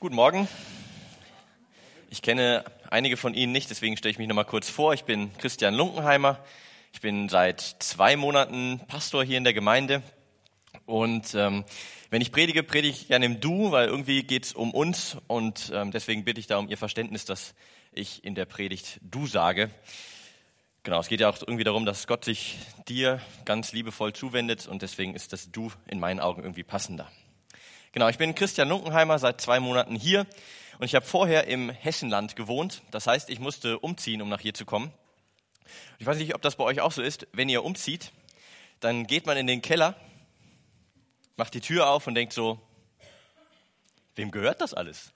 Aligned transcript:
Guten 0.00 0.14
Morgen. 0.14 0.46
Ich 2.08 2.22
kenne 2.22 2.64
einige 2.88 3.16
von 3.16 3.34
Ihnen 3.34 3.50
nicht, 3.50 3.68
deswegen 3.68 3.96
stelle 3.96 4.12
ich 4.12 4.18
mich 4.18 4.28
noch 4.28 4.36
mal 4.36 4.44
kurz 4.44 4.70
vor. 4.70 4.94
Ich 4.94 5.02
bin 5.02 5.36
Christian 5.38 5.74
Lunkenheimer. 5.74 6.38
Ich 6.92 7.00
bin 7.00 7.28
seit 7.28 7.60
zwei 7.60 8.14
Monaten 8.14 8.80
Pastor 8.86 9.24
hier 9.24 9.38
in 9.38 9.42
der 9.42 9.54
Gemeinde. 9.54 10.04
Und 10.86 11.34
ähm, 11.34 11.64
wenn 12.10 12.22
ich 12.22 12.30
predige, 12.30 12.62
predige 12.62 12.96
ich 12.96 13.08
gerne 13.08 13.26
im 13.26 13.40
Du, 13.40 13.72
weil 13.72 13.88
irgendwie 13.88 14.22
geht 14.22 14.44
es 14.44 14.52
um 14.52 14.70
uns. 14.70 15.16
Und 15.26 15.72
ähm, 15.74 15.90
deswegen 15.90 16.24
bitte 16.24 16.38
ich 16.38 16.46
da 16.46 16.58
um 16.58 16.68
Ihr 16.68 16.78
Verständnis, 16.78 17.24
dass 17.24 17.56
ich 17.90 18.22
in 18.22 18.36
der 18.36 18.44
Predigt 18.44 19.00
Du 19.02 19.26
sage. 19.26 19.68
Genau, 20.84 21.00
es 21.00 21.08
geht 21.08 21.18
ja 21.18 21.28
auch 21.28 21.38
irgendwie 21.40 21.64
darum, 21.64 21.84
dass 21.84 22.06
Gott 22.06 22.24
sich 22.24 22.56
dir 22.86 23.20
ganz 23.44 23.72
liebevoll 23.72 24.12
zuwendet 24.12 24.68
und 24.68 24.82
deswegen 24.82 25.16
ist 25.16 25.32
das 25.32 25.50
Du 25.50 25.72
in 25.88 25.98
meinen 25.98 26.20
Augen 26.20 26.42
irgendwie 26.42 26.62
passender. 26.62 27.10
Genau, 27.92 28.08
ich 28.08 28.18
bin 28.18 28.34
Christian 28.34 28.68
Lunkenheimer, 28.68 29.18
seit 29.18 29.40
zwei 29.40 29.60
Monaten 29.60 29.94
hier 29.94 30.26
und 30.78 30.84
ich 30.84 30.94
habe 30.94 31.06
vorher 31.06 31.46
im 31.46 31.70
Hessenland 31.70 32.36
gewohnt. 32.36 32.82
Das 32.90 33.06
heißt, 33.06 33.30
ich 33.30 33.40
musste 33.40 33.78
umziehen, 33.78 34.20
um 34.20 34.28
nach 34.28 34.40
hier 34.40 34.52
zu 34.52 34.66
kommen. 34.66 34.92
Ich 35.98 36.04
weiß 36.04 36.18
nicht, 36.18 36.34
ob 36.34 36.42
das 36.42 36.56
bei 36.56 36.64
euch 36.64 36.82
auch 36.82 36.92
so 36.92 37.00
ist. 37.00 37.26
Wenn 37.32 37.48
ihr 37.48 37.64
umzieht, 37.64 38.12
dann 38.80 39.06
geht 39.06 39.24
man 39.24 39.38
in 39.38 39.46
den 39.46 39.62
Keller, 39.62 39.94
macht 41.36 41.54
die 41.54 41.62
Tür 41.62 41.88
auf 41.88 42.06
und 42.06 42.14
denkt 42.14 42.34
so, 42.34 42.60
wem 44.16 44.30
gehört 44.30 44.60
das 44.60 44.74
alles? 44.74 45.12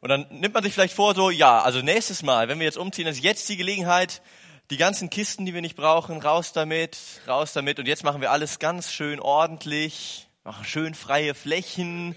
Und 0.00 0.08
dann 0.08 0.26
nimmt 0.30 0.54
man 0.54 0.62
sich 0.62 0.72
vielleicht 0.72 0.94
vor, 0.94 1.14
so, 1.14 1.28
ja, 1.28 1.60
also 1.60 1.82
nächstes 1.82 2.22
Mal, 2.22 2.48
wenn 2.48 2.58
wir 2.58 2.64
jetzt 2.64 2.78
umziehen, 2.78 3.06
ist 3.06 3.22
jetzt 3.22 3.46
die 3.50 3.58
Gelegenheit, 3.58 4.22
die 4.70 4.76
ganzen 4.76 5.10
Kisten, 5.10 5.44
die 5.44 5.54
wir 5.54 5.60
nicht 5.60 5.76
brauchen, 5.76 6.20
raus 6.20 6.52
damit, 6.52 6.96
raus 7.28 7.52
damit. 7.52 7.78
Und 7.78 7.86
jetzt 7.86 8.04
machen 8.04 8.20
wir 8.20 8.30
alles 8.30 8.58
ganz 8.58 8.90
schön 8.92 9.20
ordentlich, 9.20 10.28
machen 10.42 10.64
schön 10.64 10.94
freie 10.94 11.34
Flächen, 11.34 12.14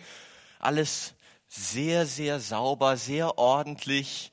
alles 0.59 1.13
sehr, 1.49 2.05
sehr 2.05 2.39
sauber, 2.39 2.97
sehr 2.97 3.38
ordentlich. 3.38 4.31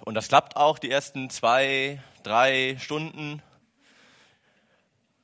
Und 0.00 0.14
das 0.14 0.28
klappt 0.28 0.56
auch 0.56 0.78
die 0.78 0.90
ersten 0.90 1.30
zwei, 1.30 2.02
drei 2.22 2.76
Stunden. 2.78 3.42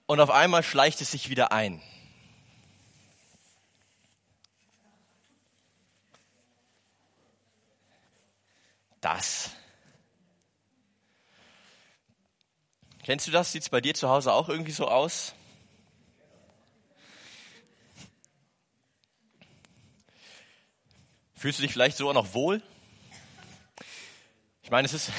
Und 0.06 0.20
auf 0.20 0.30
einmal 0.30 0.62
schleicht 0.62 1.00
es 1.00 1.10
sich 1.10 1.28
wieder 1.28 1.52
ein. 1.52 1.82
Das 9.00 9.55
Kennst 13.06 13.28
du 13.28 13.30
das? 13.30 13.52
Sieht 13.52 13.62
es 13.62 13.68
bei 13.68 13.80
dir 13.80 13.94
zu 13.94 14.08
Hause 14.08 14.32
auch 14.32 14.48
irgendwie 14.48 14.72
so 14.72 14.88
aus? 14.88 15.32
Fühlst 21.36 21.60
du 21.60 21.62
dich 21.62 21.70
vielleicht 21.70 21.96
so 21.96 22.10
auch 22.10 22.14
noch 22.14 22.34
wohl? 22.34 22.60
Ich 24.64 24.72
meine, 24.72 24.86
es 24.86 24.92
ist, 24.92 25.12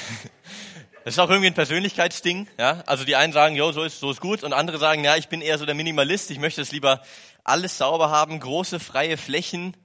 es 1.06 1.14
ist 1.14 1.20
auch 1.20 1.30
irgendwie 1.30 1.48
ein 1.48 1.54
Persönlichkeitsding. 1.54 2.50
Ja? 2.58 2.84
Also 2.88 3.06
die 3.06 3.16
einen 3.16 3.32
sagen, 3.32 3.56
jo, 3.56 3.72
so 3.72 3.84
ist, 3.84 4.02
so 4.02 4.12
ist 4.12 4.20
gut. 4.20 4.44
Und 4.44 4.52
andere 4.52 4.80
sagen, 4.80 5.06
ja, 5.06 5.16
ich 5.16 5.30
bin 5.30 5.42
eher 5.42 5.58
so 5.58 5.66
der 5.66 5.74
Minimalist. 5.74 6.30
Ich 6.30 6.40
möchte 6.40 6.62
es 6.62 6.74
lieber 6.74 7.02
alles 7.46 7.78
sauber 7.78 8.10
haben, 8.10 8.42
große, 8.42 8.82
freie 8.82 9.16
Flächen. 9.16 9.78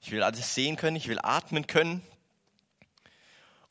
Ich 0.00 0.10
will 0.10 0.24
alles 0.24 0.56
sehen 0.56 0.74
können, 0.74 0.96
ich 0.96 1.06
will 1.06 1.20
atmen 1.22 1.68
können. 1.68 2.02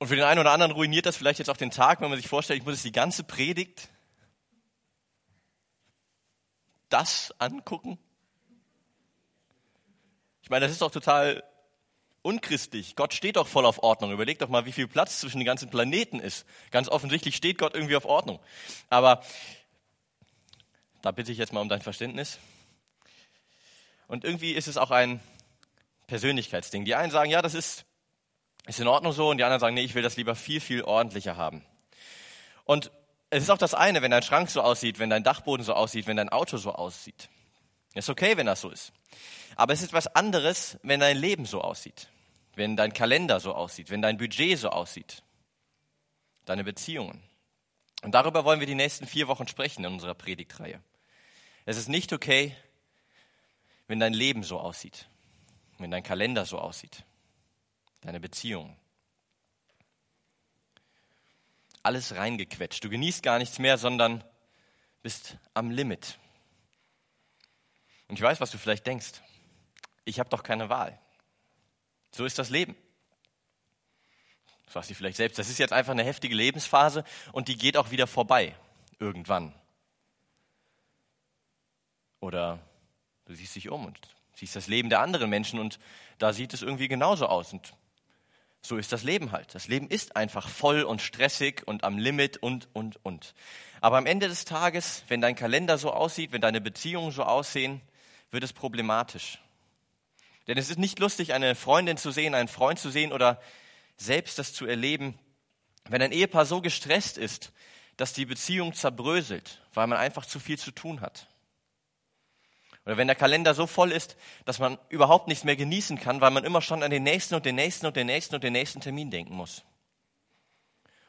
Und 0.04 0.10
für 0.10 0.18
den 0.18 0.26
einen 0.26 0.42
oder 0.42 0.52
anderen 0.52 0.74
ruiniert 0.74 1.06
das 1.06 1.16
vielleicht 1.16 1.40
jetzt 1.40 1.48
auch 1.48 1.56
den 1.56 1.72
Tag, 1.72 2.02
wenn 2.02 2.10
man 2.10 2.20
sich 2.20 2.28
vorstellt, 2.28 2.60
ich 2.60 2.66
muss 2.66 2.74
jetzt 2.74 2.84
die 2.84 2.92
ganze 2.92 3.24
Predigt 3.24 3.88
das 6.90 7.34
angucken. 7.40 7.98
Ich 10.42 10.50
meine, 10.50 10.66
das 10.66 10.74
ist 10.74 10.82
doch 10.82 10.92
total 10.92 11.42
unchristlich. 12.22 12.98
Gott 12.98 13.14
steht 13.14 13.38
doch 13.38 13.48
voll 13.48 13.66
auf 13.66 13.82
Ordnung. 13.82 14.12
Überleg 14.12 14.40
doch 14.40 14.50
mal, 14.50 14.66
wie 14.66 14.74
viel 14.74 14.90
Platz 14.90 15.22
zwischen 15.22 15.38
den 15.38 15.46
ganzen 15.46 15.70
Planeten 15.70 16.20
ist. 16.20 16.46
Ganz 16.72 16.90
offensichtlich 16.90 17.38
steht 17.38 17.58
Gott 17.58 17.74
irgendwie 17.74 17.96
auf 17.96 18.04
Ordnung. 18.04 18.42
Aber 18.90 19.24
da 21.02 21.12
bitte 21.12 21.32
ich 21.32 21.38
jetzt 21.38 21.54
mal 21.54 21.62
um 21.62 21.70
dein 21.70 21.82
Verständnis. 21.82 22.40
Und 24.10 24.26
irgendwie 24.26 24.52
ist 24.52 24.68
es 24.68 24.76
auch 24.76 24.92
ein 24.92 25.22
Persönlichkeitsding. 26.08 26.84
Die 26.84 26.96
einen 26.96 27.10
sagen, 27.10 27.32
ja, 27.32 27.42
das 27.42 27.54
ist 27.54 27.86
ist 28.66 28.80
in 28.80 28.88
Ordnung 28.88 29.12
so 29.12 29.30
und 29.30 29.38
die 29.38 29.44
anderen 29.44 29.60
sagen, 29.60 29.76
nee, 29.76 29.84
ich 29.84 29.96
will 29.96 30.04
das 30.04 30.16
lieber 30.16 30.36
viel, 30.36 30.62
viel 30.62 30.84
ordentlicher 30.84 31.36
haben. 31.36 31.64
Und 32.66 32.92
es 33.30 33.44
ist 33.44 33.50
auch 33.50 33.58
das 33.58 33.74
eine, 33.74 34.02
wenn 34.02 34.12
dein 34.12 34.24
Schrank 34.24 34.50
so 34.50 34.62
aussieht, 34.62 35.00
wenn 35.00 35.10
dein 35.10 35.24
Dachboden 35.24 35.66
so 35.66 35.74
aussieht, 35.74 36.08
wenn 36.08 36.18
dein 36.18 36.30
Auto 36.30 36.58
so 36.58 36.72
aussieht. 36.72 37.30
Ist 37.94 38.10
okay, 38.10 38.38
wenn 38.38 38.46
das 38.46 38.62
so 38.62 38.70
ist. 38.70 38.94
Aber 39.56 39.74
es 39.74 39.82
ist 39.82 39.94
was 39.94 40.08
anderes, 40.08 40.78
wenn 40.82 41.00
dein 41.00 41.18
Leben 41.18 41.46
so 41.46 41.62
aussieht, 41.62 42.08
wenn 42.56 42.76
dein 42.76 42.94
Kalender 42.94 43.40
so 43.40 43.54
aussieht, 43.54 43.90
wenn 43.90 44.02
dein 44.02 44.18
Budget 44.18 44.58
so 44.58 44.70
aussieht, 44.70 45.24
deine 46.46 46.64
Beziehungen. 46.64 47.22
Und 48.02 48.14
darüber 48.14 48.46
wollen 48.46 48.60
wir 48.60 48.68
die 48.68 48.76
nächsten 48.76 49.08
vier 49.08 49.28
Wochen 49.28 49.48
sprechen 49.48 49.84
in 49.84 49.94
unserer 49.94 50.16
Predigtreihe. 50.16 50.82
Es 51.66 51.78
ist 51.78 51.90
nicht 51.90 52.14
okay, 52.14 52.56
wenn 53.88 54.00
dein 54.00 54.14
Leben 54.14 54.44
so 54.44 54.60
aussieht, 54.60 55.08
wenn 55.78 55.92
dein 55.92 56.04
Kalender 56.04 56.46
so 56.46 56.60
aussieht 56.60 57.04
deine 58.04 58.20
Beziehung. 58.20 58.76
Alles 61.82 62.16
reingequetscht. 62.16 62.84
Du 62.84 62.90
genießt 62.90 63.24
gar 63.24 63.40
nichts 63.40 63.60
mehr, 63.60 63.78
sondern 63.78 64.24
bist 65.02 65.38
am 65.54 65.70
Limit. 65.70 66.18
Und 68.08 68.16
ich 68.16 68.22
weiß, 68.22 68.40
was 68.40 68.52
du 68.52 68.58
vielleicht 68.58 68.88
denkst. 68.88 69.22
Ich 70.06 70.20
habe 70.20 70.30
doch 70.30 70.44
keine 70.44 70.70
Wahl. 70.70 71.00
So 72.12 72.26
ist 72.26 72.40
das 72.40 72.50
Leben. 72.50 72.76
Das 74.66 74.74
sagst 74.74 74.90
du 74.92 74.96
vielleicht 74.96 75.18
selbst. 75.18 75.40
Das 75.40 75.50
ist 75.50 75.60
jetzt 75.60 75.74
einfach 75.74 75.92
eine 75.92 76.04
heftige 76.04 76.36
Lebensphase 76.36 77.04
und 77.32 77.48
die 77.48 77.58
geht 77.58 77.78
auch 77.78 77.92
wieder 77.92 78.08
vorbei. 78.08 78.56
Irgendwann. 79.00 79.54
Oder 82.20 82.60
du 83.26 83.36
siehst 83.36 83.56
dich 83.56 83.70
um 83.70 83.86
und 83.86 84.00
siehst 84.36 84.56
das 84.56 84.68
Leben 84.68 84.90
der 84.90 85.02
anderen 85.02 85.30
Menschen 85.30 85.60
und 85.60 85.80
da 86.18 86.32
sieht 86.34 86.54
es 86.54 86.62
irgendwie 86.62 86.88
genauso 86.88 87.28
aus. 87.28 87.52
Und 87.52 87.74
so 88.66 88.78
ist 88.78 88.94
das 88.94 89.04
Leben 89.04 89.32
halt. 89.32 89.54
Das 89.54 89.68
Leben 89.68 89.90
ist 89.90 90.16
einfach 90.16 90.48
voll 90.48 90.84
und 90.84 91.02
stressig 91.02 91.64
und 91.66 91.84
am 91.84 91.98
Limit 91.98 92.38
und, 92.38 92.70
und, 92.74 92.98
und. 93.04 93.34
Aber 93.82 93.98
am 93.98 94.06
Ende 94.06 94.30
des 94.30 94.46
Tages, 94.46 95.04
wenn 95.10 95.20
dein 95.20 95.36
Kalender 95.36 95.78
so 95.78 95.92
aussieht, 95.92 96.32
wenn 96.32 96.42
deine 96.42 96.62
Beziehungen 96.62 97.12
so 97.12 97.24
aussehen, 97.24 97.82
wird 98.32 98.44
es 98.44 98.54
problematisch. 98.54 99.40
Denn 100.48 100.58
es 100.58 100.70
ist 100.70 100.80
nicht 100.80 101.00
lustig, 101.00 101.34
eine 101.34 101.56
Freundin 101.56 101.98
zu 101.98 102.12
sehen, 102.12 102.36
einen 102.36 102.48
Freund 102.48 102.80
zu 102.80 102.90
sehen 102.90 103.12
oder 103.12 103.42
selbst 103.98 104.40
das 104.40 104.54
zu 104.54 104.66
erleben, 104.66 105.20
wenn 105.90 106.02
ein 106.02 106.14
Ehepaar 106.14 106.46
so 106.46 106.62
gestresst 106.62 107.18
ist, 107.18 107.52
dass 107.98 108.14
die 108.14 108.26
Beziehung 108.26 108.74
zerbröselt, 108.74 109.62
weil 109.74 109.88
man 109.88 109.98
einfach 109.98 110.26
zu 110.26 110.40
viel 110.40 110.58
zu 110.58 110.72
tun 110.72 111.02
hat. 111.02 111.28
Oder 112.86 112.98
wenn 112.98 113.08
der 113.08 113.16
Kalender 113.16 113.54
so 113.54 113.66
voll 113.66 113.92
ist, 113.92 114.18
dass 114.46 114.60
man 114.60 114.78
überhaupt 114.90 115.28
nichts 115.28 115.44
mehr 115.44 115.56
genießen 115.56 116.00
kann, 116.00 116.20
weil 116.22 116.32
man 116.32 116.44
immer 116.44 116.62
schon 116.62 116.84
an 116.84 116.92
den 116.92 117.04
nächsten 117.04 117.36
und 117.36 117.46
den 117.46 117.56
nächsten 117.56 117.86
und 117.86 117.96
den 117.96 118.08
nächsten 118.08 118.36
und 118.36 118.44
den 118.44 118.54
nächsten 118.54 118.82
Termin 118.82 119.10
denken 119.10 119.34
muss. 119.34 119.64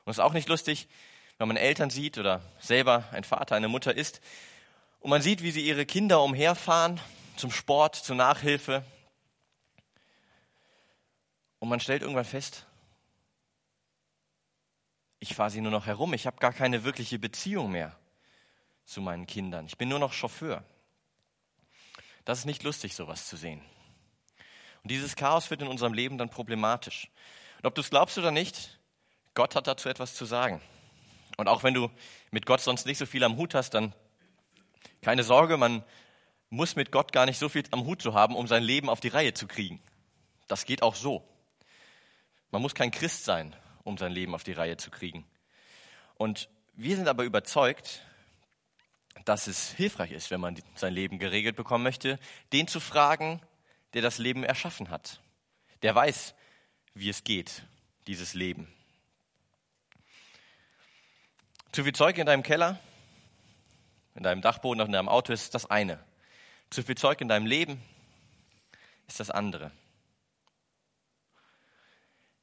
Und 0.05 0.11
es 0.11 0.19
ist 0.19 0.25
auch 0.25 0.33
nicht 0.33 0.49
lustig, 0.49 0.89
wenn 1.39 1.49
man 1.49 1.57
Eltern 1.57 1.91
sieht 1.91 2.19
oder 2.19 2.43
selber 2.61 3.05
ein 3.11 3.25
Vater, 3.25 3.57
eine 3.57 3.69
Mutter 3.69 3.97
ist 3.97 4.21
und 5.01 5.11
man 5.11 5.21
sieht, 5.21 5.43
wie 5.43 5.51
sie 5.51 5.67
ihre 5.67 5.85
Kinder 5.85 6.23
umherfahren 6.23 7.01
zum 7.37 7.51
Sport, 7.51 7.97
zur 7.97 8.17
Nachhilfe. 8.17 8.85
Und 11.59 11.69
man 11.69 11.81
stellt 11.81 12.03
irgendwann 12.03 12.25
fest, 12.25 12.67
ich 15.19 15.35
fahre 15.35 15.51
sie 15.51 15.61
nur 15.61 15.73
noch 15.73 15.87
herum, 15.87 16.15
ich 16.15 16.27
habe 16.27 16.37
gar 16.37 16.53
keine 16.53 16.85
wirkliche 16.85 17.19
Beziehung 17.19 17.73
mehr 17.73 17.97
zu 18.85 19.01
meinen 19.01 19.27
Kindern. 19.27 19.67
Ich 19.67 19.79
bin 19.79 19.89
nur 19.89 19.99
noch 19.99 20.13
Chauffeur. 20.13 20.63
Das 22.25 22.39
ist 22.39 22.45
nicht 22.45 22.63
lustig, 22.63 22.95
sowas 22.95 23.29
zu 23.29 23.37
sehen. 23.37 23.61
Und 24.83 24.91
dieses 24.91 25.17
Chaos 25.17 25.51
wird 25.51 25.63
in 25.63 25.69
unserem 25.69 25.93
Leben 25.93 26.19
dann 26.19 26.29
problematisch. 26.29 27.09
Und 27.59 27.67
ob 27.67 27.75
du 27.75 27.81
es 27.81 27.91
glaubst 27.91 28.19
oder 28.19 28.31
nicht, 28.31 28.79
Gott 29.35 29.57
hat 29.57 29.67
dazu 29.67 29.89
etwas 29.89 30.15
zu 30.15 30.25
sagen. 30.25 30.61
Und 31.37 31.49
auch 31.49 31.63
wenn 31.63 31.75
du 31.75 31.91
mit 32.31 32.47
Gott 32.47 32.61
sonst 32.61 32.87
nicht 32.87 32.99
so 32.99 33.07
viel 33.07 33.25
am 33.25 33.37
Hut 33.37 33.55
hast, 33.55 33.71
dann 33.71 33.95
keine 35.03 35.23
Sorge, 35.23 35.57
man 35.57 35.85
muss 36.51 36.77
mit 36.77 36.93
Gott 36.93 37.13
gar 37.13 37.27
nicht 37.27 37.39
so 37.39 37.49
viel 37.49 37.65
am 37.73 37.85
Hut 37.85 38.01
zu 38.01 38.15
haben, 38.15 38.37
um 38.37 38.47
sein 38.47 38.63
Leben 38.63 38.89
auf 38.89 39.01
die 39.01 39.09
Reihe 39.09 39.35
zu 39.35 39.47
kriegen. 39.47 39.83
Das 40.47 40.65
geht 40.67 40.83
auch 40.83 40.95
so. 40.95 41.27
Man 42.51 42.63
muss 42.63 42.75
kein 42.75 42.91
Christ 42.91 43.25
sein, 43.25 43.55
um 43.83 43.99
sein 43.99 44.13
Leben 44.13 44.35
auf 44.35 44.45
die 44.45 44.53
Reihe 44.53 44.77
zu 44.77 44.91
kriegen. 44.91 45.27
Und 46.17 46.49
wir 46.75 46.97
sind 46.97 47.09
aber 47.09 47.25
überzeugt, 47.25 48.03
dass 49.25 49.47
es 49.47 49.73
hilfreich 49.73 50.13
ist, 50.13 50.31
wenn 50.31 50.41
man 50.41 50.61
sein 50.75 50.93
Leben 50.93 51.19
geregelt 51.19 51.57
bekommen 51.57 51.85
möchte, 51.85 52.19
den 52.53 52.69
zu 52.69 52.81
fragen, 52.81 53.41
der 53.95 54.03
das 54.03 54.19
Leben 54.19 54.45
erschaffen 54.45 54.91
hat. 54.91 55.21
Der 55.83 55.95
weiß, 55.95 56.35
wie 56.95 57.09
es 57.09 57.25
geht, 57.25 57.63
dieses 58.07 58.35
Leben. 58.35 58.73
Zu 61.73 61.85
viel 61.85 61.93
Zeug 61.93 62.19
in 62.19 62.27
deinem 62.27 62.43
Keller, 62.43 62.79
in 64.15 64.23
deinem 64.23 64.43
Dachboden 64.43 64.81
oder 64.81 64.87
in 64.87 64.93
deinem 64.93 65.09
Auto 65.09 65.33
ist 65.33 65.55
das 65.55 65.69
eine. 65.71 65.99
Zu 66.71 66.83
viel 66.83 66.97
Zeug 66.97 67.21
in 67.21 67.29
deinem 67.29 67.47
Leben 67.47 67.83
ist 69.09 69.21
das 69.21 69.31
andere. 69.31 69.71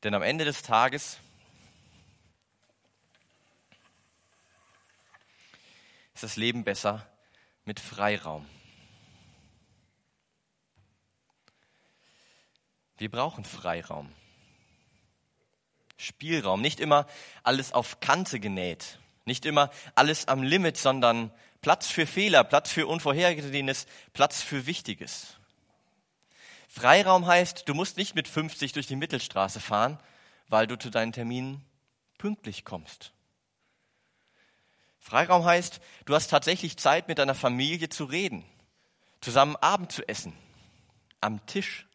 Denn 0.04 0.14
am 0.14 0.22
Ende 0.22 0.46
des 0.46 0.64
Tages 0.64 1.20
ist 6.22 6.34
das 6.34 6.38
Leben 6.38 6.64
besser 6.64 7.04
mit 7.66 7.80
Freiraum. 7.80 8.48
Wir 13.00 13.10
brauchen 13.10 13.44
Freiraum. 13.44 14.14
Spielraum. 15.98 16.62
Nicht 16.62 16.80
immer 16.80 17.08
alles 17.42 17.74
auf 17.74 18.02
Kante 18.02 18.40
genäht. 18.40 19.00
Nicht 19.26 19.48
immer 19.48 19.72
alles 19.96 20.28
am 20.28 20.44
Limit, 20.44 20.78
sondern 20.78 21.32
Platz 21.62 21.88
für 21.88 22.06
Fehler, 22.06 22.44
Platz 22.44 22.72
für 22.72 22.86
Unvorhergesehenes, 22.86 23.88
Platz 24.14 24.44
für 24.44 24.68
Wichtiges. 24.68 25.38
Freiraum 26.68 27.26
heißt, 27.26 27.68
du 27.68 27.74
musst 27.74 27.98
nicht 27.98 28.14
mit 28.14 28.28
50 28.28 28.74
durch 28.74 28.86
die 28.86 28.96
Mittelstraße 28.96 29.60
fahren, 29.60 30.00
weil 30.50 30.68
du 30.68 30.78
zu 30.78 30.92
deinen 30.92 31.14
Terminen 31.14 31.66
pünktlich 32.20 32.64
kommst. 32.64 33.12
Freiraum 35.02 35.44
heißt, 35.44 35.82
du 36.06 36.16
hast 36.16 36.28
tatsächlich 36.28 36.78
Zeit, 36.78 37.08
mit 37.08 37.18
deiner 37.18 37.36
Familie 37.36 37.90
zu 37.90 38.06
reden, 38.06 38.46
zusammen 39.20 39.56
Abend 39.58 39.92
zu 39.92 40.08
essen, 40.08 40.32
am 41.20 41.46
Tisch. 41.48 41.88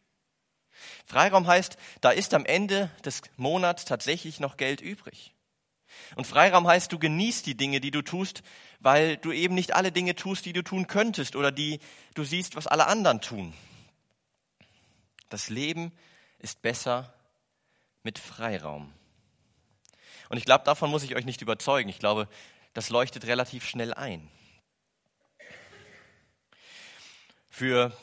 Freiraum 1.06 1.46
heißt, 1.46 1.78
da 2.00 2.10
ist 2.10 2.34
am 2.34 2.44
Ende 2.44 2.90
des 3.04 3.22
Monats 3.36 3.84
tatsächlich 3.84 4.40
noch 4.40 4.56
Geld 4.56 4.80
übrig. 4.80 5.32
Und 6.16 6.26
Freiraum 6.26 6.66
heißt, 6.66 6.92
du 6.92 6.98
genießt 6.98 7.46
die 7.46 7.56
Dinge, 7.56 7.80
die 7.80 7.92
du 7.92 8.02
tust, 8.02 8.42
weil 8.80 9.16
du 9.16 9.32
eben 9.32 9.54
nicht 9.54 9.74
alle 9.74 9.92
Dinge 9.92 10.16
tust, 10.16 10.44
die 10.44 10.52
du 10.52 10.62
tun 10.62 10.88
könntest 10.88 11.36
oder 11.36 11.52
die 11.52 11.78
du 12.14 12.24
siehst, 12.24 12.56
was 12.56 12.66
alle 12.66 12.86
anderen 12.88 13.20
tun. 13.20 13.54
Das 15.28 15.48
Leben 15.48 15.92
ist 16.38 16.60
besser 16.60 17.14
mit 18.02 18.18
Freiraum. 18.18 18.92
Und 20.28 20.38
ich 20.38 20.44
glaube, 20.44 20.64
davon 20.64 20.90
muss 20.90 21.04
ich 21.04 21.14
euch 21.14 21.24
nicht 21.24 21.40
überzeugen. 21.40 21.88
Ich 21.88 22.00
glaube, 22.00 22.28
das 22.76 22.90
leuchtet 22.90 23.26
relativ 23.26 23.66
schnell 23.66 23.94
ein. 23.94 24.28
Für 27.48 27.96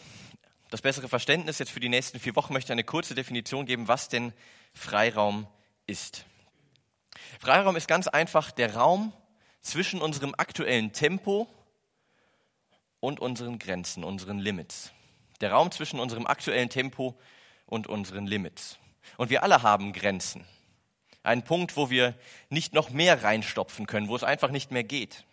das 0.71 0.81
bessere 0.81 1.07
Verständnis 1.07 1.59
jetzt 1.59 1.69
für 1.69 1.79
die 1.79 1.89
nächsten 1.89 2.19
vier 2.19 2.35
Wochen 2.35 2.53
möchte 2.53 2.69
ich 2.69 2.71
eine 2.71 2.83
kurze 2.83 3.13
Definition 3.13 3.67
geben, 3.67 3.87
was 3.87 4.09
denn 4.09 4.33
Freiraum 4.73 5.45
ist. 5.85 6.25
Freiraum 7.39 7.75
ist 7.75 7.87
ganz 7.87 8.07
einfach 8.07 8.49
der 8.49 8.73
Raum 8.73 9.13
zwischen 9.61 10.01
unserem 10.01 10.33
aktuellen 10.35 10.91
Tempo 10.91 11.47
und 12.99 13.19
unseren 13.19 13.59
Grenzen, 13.59 14.03
unseren 14.03 14.39
Limits. 14.39 14.91
Der 15.39 15.51
Raum 15.51 15.69
zwischen 15.69 15.99
unserem 15.99 16.25
aktuellen 16.25 16.69
Tempo 16.69 17.15
und 17.67 17.85
unseren 17.85 18.25
Limits. 18.25 18.79
Und 19.17 19.29
wir 19.29 19.43
alle 19.43 19.61
haben 19.61 19.93
Grenzen. 19.93 20.47
Ein 21.23 21.43
Punkt, 21.43 21.77
wo 21.77 21.89
wir 21.89 22.13
nicht 22.49 22.73
noch 22.73 22.89
mehr 22.89 23.23
reinstopfen 23.23 23.87
können, 23.87 24.09
wo 24.09 24.15
es 24.15 24.23
einfach 24.23 24.51
nicht 24.51 24.71
mehr 24.71 24.83
geht. 24.83 25.23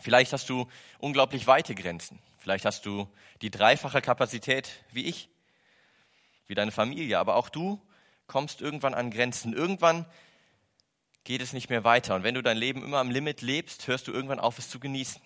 Vielleicht 0.00 0.32
hast 0.32 0.48
du 0.48 0.68
unglaublich 0.98 1.46
weite 1.46 1.74
Grenzen. 1.74 2.18
Vielleicht 2.38 2.64
hast 2.64 2.86
du 2.86 3.08
die 3.42 3.50
dreifache 3.50 4.00
Kapazität 4.00 4.70
wie 4.92 5.06
ich, 5.06 5.28
wie 6.46 6.54
deine 6.54 6.72
Familie. 6.72 7.18
Aber 7.18 7.36
auch 7.36 7.48
du 7.48 7.80
kommst 8.26 8.60
irgendwann 8.60 8.94
an 8.94 9.10
Grenzen. 9.10 9.54
Irgendwann 9.54 10.06
geht 11.24 11.40
es 11.40 11.52
nicht 11.52 11.70
mehr 11.70 11.84
weiter. 11.84 12.14
Und 12.14 12.22
wenn 12.22 12.34
du 12.34 12.42
dein 12.42 12.56
Leben 12.56 12.82
immer 12.82 12.98
am 12.98 13.10
Limit 13.10 13.42
lebst, 13.42 13.86
hörst 13.86 14.06
du 14.08 14.12
irgendwann 14.12 14.40
auf, 14.40 14.58
es 14.58 14.70
zu 14.70 14.78
genießen. 14.78 15.20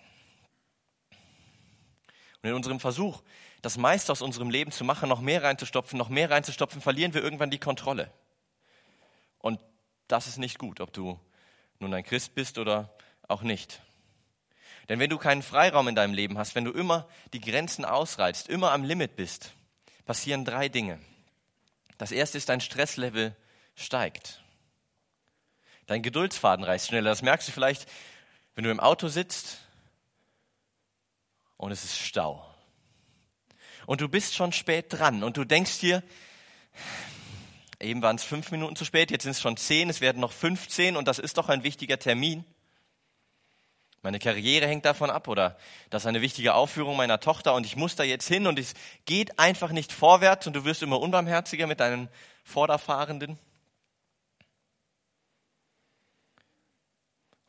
Und 2.41 2.49
in 2.49 2.55
unserem 2.55 2.79
Versuch, 2.79 3.21
das 3.61 3.77
meiste 3.77 4.11
aus 4.11 4.21
unserem 4.21 4.49
Leben 4.49 4.71
zu 4.71 4.83
machen, 4.83 5.07
noch 5.07 5.21
mehr 5.21 5.43
reinzustopfen, 5.43 5.97
noch 5.97 6.09
mehr 6.09 6.29
reinzustopfen, 6.29 6.81
verlieren 6.81 7.13
wir 7.13 7.23
irgendwann 7.23 7.51
die 7.51 7.59
Kontrolle. 7.59 8.11
Und 9.39 9.59
das 10.13 10.27
ist 10.27 10.37
nicht 10.37 10.59
gut, 10.59 10.79
ob 10.79 10.93
du 10.93 11.19
nun 11.79 11.91
ein 11.91 12.03
Christ 12.03 12.35
bist 12.35 12.59
oder 12.59 12.93
auch 13.27 13.41
nicht. 13.41 13.81
Denn 14.87 14.99
wenn 14.99 15.09
du 15.09 15.17
keinen 15.17 15.41
Freiraum 15.41 15.87
in 15.87 15.95
deinem 15.95 16.13
Leben 16.13 16.37
hast, 16.37 16.53
wenn 16.53 16.65
du 16.65 16.71
immer 16.71 17.09
die 17.33 17.41
Grenzen 17.41 17.83
ausreizt, 17.83 18.47
immer 18.47 18.73
am 18.73 18.83
Limit 18.83 19.15
bist, 19.15 19.53
passieren 20.05 20.45
drei 20.45 20.69
Dinge. 20.69 20.99
Das 21.97 22.11
erste 22.11 22.37
ist, 22.37 22.47
dein 22.49 22.61
Stresslevel 22.61 23.35
steigt. 23.73 24.43
Dein 25.87 26.03
Geduldsfaden 26.03 26.63
reißt 26.63 26.89
schneller. 26.89 27.09
Das 27.09 27.23
merkst 27.23 27.47
du 27.47 27.51
vielleicht, 27.51 27.87
wenn 28.53 28.65
du 28.65 28.69
im 28.69 28.79
Auto 28.79 29.07
sitzt 29.07 29.61
und 31.57 31.71
es 31.71 31.83
ist 31.83 31.97
Stau. 31.97 32.47
Und 33.87 33.99
du 33.99 34.07
bist 34.07 34.35
schon 34.35 34.53
spät 34.53 34.93
dran 34.93 35.23
und 35.23 35.37
du 35.37 35.43
denkst 35.43 35.79
dir, 35.79 36.03
eben 37.83 38.01
waren 38.01 38.15
es 38.15 38.23
fünf 38.23 38.51
Minuten 38.51 38.75
zu 38.75 38.85
spät, 38.85 39.11
jetzt 39.11 39.23
sind 39.23 39.31
es 39.31 39.41
schon 39.41 39.57
zehn, 39.57 39.89
es 39.89 40.01
werden 40.01 40.19
noch 40.19 40.31
15 40.31 40.95
und 40.95 41.07
das 41.07 41.19
ist 41.19 41.37
doch 41.37 41.49
ein 41.49 41.63
wichtiger 41.63 41.99
Termin. 41.99 42.45
Meine 44.01 44.19
Karriere 44.19 44.67
hängt 44.67 44.83
davon 44.83 45.09
ab 45.09 45.29
oder 45.29 45.57
das 45.89 46.03
ist 46.03 46.07
eine 46.07 46.21
wichtige 46.21 46.55
Aufführung 46.55 46.97
meiner 46.97 47.21
Tochter 47.21 47.53
und 47.53 47.65
ich 47.65 47.77
muss 47.77 47.95
da 47.95 48.03
jetzt 48.03 48.27
hin 48.27 48.47
und 48.47 48.59
es 48.59 48.73
geht 49.05 49.39
einfach 49.39 49.71
nicht 49.71 49.93
vorwärts 49.93 50.45
und 50.45 50.53
du 50.53 50.65
wirst 50.65 50.83
immer 50.83 50.99
unbarmherziger 50.99 51.67
mit 51.67 51.79
deinen 51.79 52.09
Vorderfahrenden. 52.43 53.39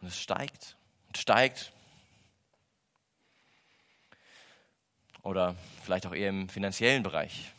Und 0.00 0.08
es 0.08 0.20
steigt 0.20 0.76
und 1.08 1.18
steigt. 1.18 1.72
Oder 5.22 5.56
vielleicht 5.82 6.06
auch 6.06 6.14
eher 6.14 6.28
im 6.28 6.48
finanziellen 6.48 7.02
Bereich. 7.02 7.53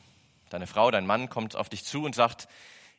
Deine 0.49 0.67
Frau, 0.67 0.91
dein 0.91 1.05
Mann 1.05 1.29
kommt 1.29 1.55
auf 1.55 1.69
dich 1.69 1.83
zu 1.83 2.03
und 2.03 2.15
sagt, 2.15 2.47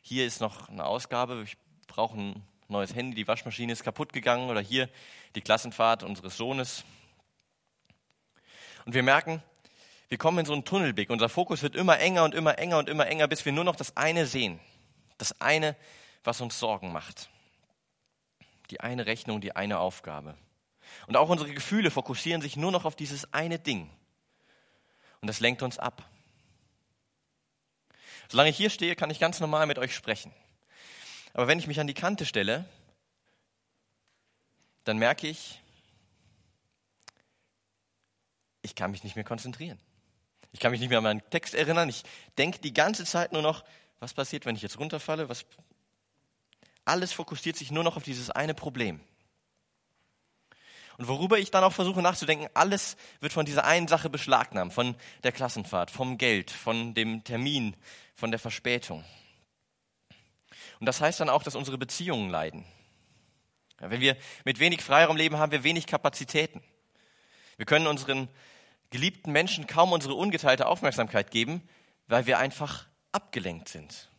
hier 0.01 0.25
ist 0.25 0.41
noch 0.41 0.69
eine 0.69 0.85
Ausgabe, 0.85 1.41
ich 1.43 1.57
brauche 1.87 2.17
ein 2.17 2.43
neues 2.67 2.93
Handy, 2.93 3.15
die 3.15 3.27
Waschmaschine 3.27 3.71
ist 3.71 3.83
kaputt 3.83 4.13
gegangen 4.13 4.49
oder 4.49 4.61
hier 4.61 4.89
die 5.35 5.41
Klassenfahrt 5.41 6.03
unseres 6.03 6.37
Sohnes. 6.37 6.83
Und 8.85 8.93
wir 8.93 9.03
merken, 9.03 9.41
wir 10.09 10.17
kommen 10.17 10.39
in 10.39 10.45
so 10.45 10.53
einen 10.53 10.65
Tunnelblick. 10.65 11.09
Unser 11.09 11.29
Fokus 11.29 11.61
wird 11.61 11.75
immer 11.75 11.99
enger 11.99 12.23
und 12.23 12.33
immer 12.33 12.57
enger 12.57 12.77
und 12.77 12.89
immer 12.89 13.07
enger, 13.07 13.27
bis 13.27 13.43
wir 13.45 13.51
nur 13.51 13.63
noch 13.63 13.75
das 13.75 13.97
eine 13.97 14.25
sehen. 14.25 14.59
Das 15.17 15.41
eine, 15.41 15.75
was 16.23 16.41
uns 16.41 16.59
Sorgen 16.59 16.91
macht. 16.91 17.29
Die 18.69 18.79
eine 18.81 19.05
Rechnung, 19.05 19.41
die 19.41 19.55
eine 19.55 19.79
Aufgabe. 19.79 20.35
Und 21.07 21.17
auch 21.17 21.29
unsere 21.29 21.53
Gefühle 21.53 21.91
fokussieren 21.91 22.41
sich 22.41 22.55
nur 22.55 22.71
noch 22.71 22.85
auf 22.85 22.95
dieses 22.95 23.33
eine 23.33 23.59
Ding. 23.59 23.89
Und 25.21 25.27
das 25.27 25.39
lenkt 25.39 25.63
uns 25.63 25.79
ab. 25.79 26.03
Solange 28.29 28.49
ich 28.49 28.57
hier 28.57 28.69
stehe, 28.69 28.95
kann 28.95 29.09
ich 29.09 29.19
ganz 29.19 29.39
normal 29.39 29.67
mit 29.67 29.79
euch 29.79 29.95
sprechen. 29.95 30.33
Aber 31.33 31.47
wenn 31.47 31.59
ich 31.59 31.67
mich 31.67 31.79
an 31.79 31.87
die 31.87 31.93
Kante 31.93 32.25
stelle, 32.25 32.65
dann 34.83 34.97
merke 34.97 35.27
ich, 35.27 35.59
ich 38.61 38.75
kann 38.75 38.91
mich 38.91 39.03
nicht 39.03 39.15
mehr 39.15 39.25
konzentrieren. 39.25 39.79
Ich 40.51 40.59
kann 40.59 40.71
mich 40.71 40.79
nicht 40.79 40.89
mehr 40.89 40.97
an 40.97 41.03
meinen 41.03 41.29
Text 41.29 41.53
erinnern. 41.53 41.89
Ich 41.89 42.03
denke 42.37 42.59
die 42.59 42.73
ganze 42.73 43.05
Zeit 43.05 43.31
nur 43.31 43.41
noch, 43.41 43.63
was 43.99 44.13
passiert, 44.13 44.45
wenn 44.45 44.55
ich 44.55 44.61
jetzt 44.61 44.79
runterfalle? 44.79 45.29
Was 45.29 45.45
Alles 46.85 47.13
fokussiert 47.13 47.55
sich 47.55 47.71
nur 47.71 47.83
noch 47.83 47.97
auf 47.97 48.03
dieses 48.03 48.29
eine 48.29 48.53
Problem. 48.53 49.01
Und 50.97 51.07
worüber 51.07 51.37
ich 51.37 51.51
dann 51.51 51.63
auch 51.63 51.73
versuche 51.73 52.01
nachzudenken, 52.01 52.47
alles 52.55 52.97
wird 53.19 53.31
von 53.31 53.45
dieser 53.45 53.65
einen 53.65 53.87
Sache 53.87 54.09
beschlagnahmt, 54.09 54.73
von 54.73 54.95
der 55.23 55.31
Klassenfahrt, 55.31 55.91
vom 55.91 56.17
Geld, 56.17 56.49
von 56.49 56.95
dem 56.95 57.23
Termin, 57.23 57.75
von 58.15 58.31
der 58.31 58.39
Verspätung. 58.39 59.03
Und 60.79 60.85
das 60.85 60.99
heißt 60.99 61.19
dann 61.19 61.29
auch, 61.29 61.43
dass 61.43 61.55
unsere 61.55 61.77
Beziehungen 61.77 62.29
leiden. 62.29 62.65
Wenn 63.79 64.01
wir 64.01 64.17
mit 64.43 64.59
wenig 64.59 64.81
Freiraum 64.81 65.17
leben, 65.17 65.37
haben 65.37 65.51
wir 65.51 65.63
wenig 65.63 65.85
Kapazitäten. 65.85 66.63
Wir 67.57 67.67
können 67.67 67.85
unseren 67.85 68.27
geliebten 68.89 69.31
Menschen 69.31 69.67
kaum 69.67 69.91
unsere 69.91 70.15
ungeteilte 70.15 70.65
Aufmerksamkeit 70.65 71.29
geben, 71.29 71.61
weil 72.07 72.25
wir 72.25 72.39
einfach 72.39 72.87
abgelenkt 73.11 73.69
sind. 73.69 74.09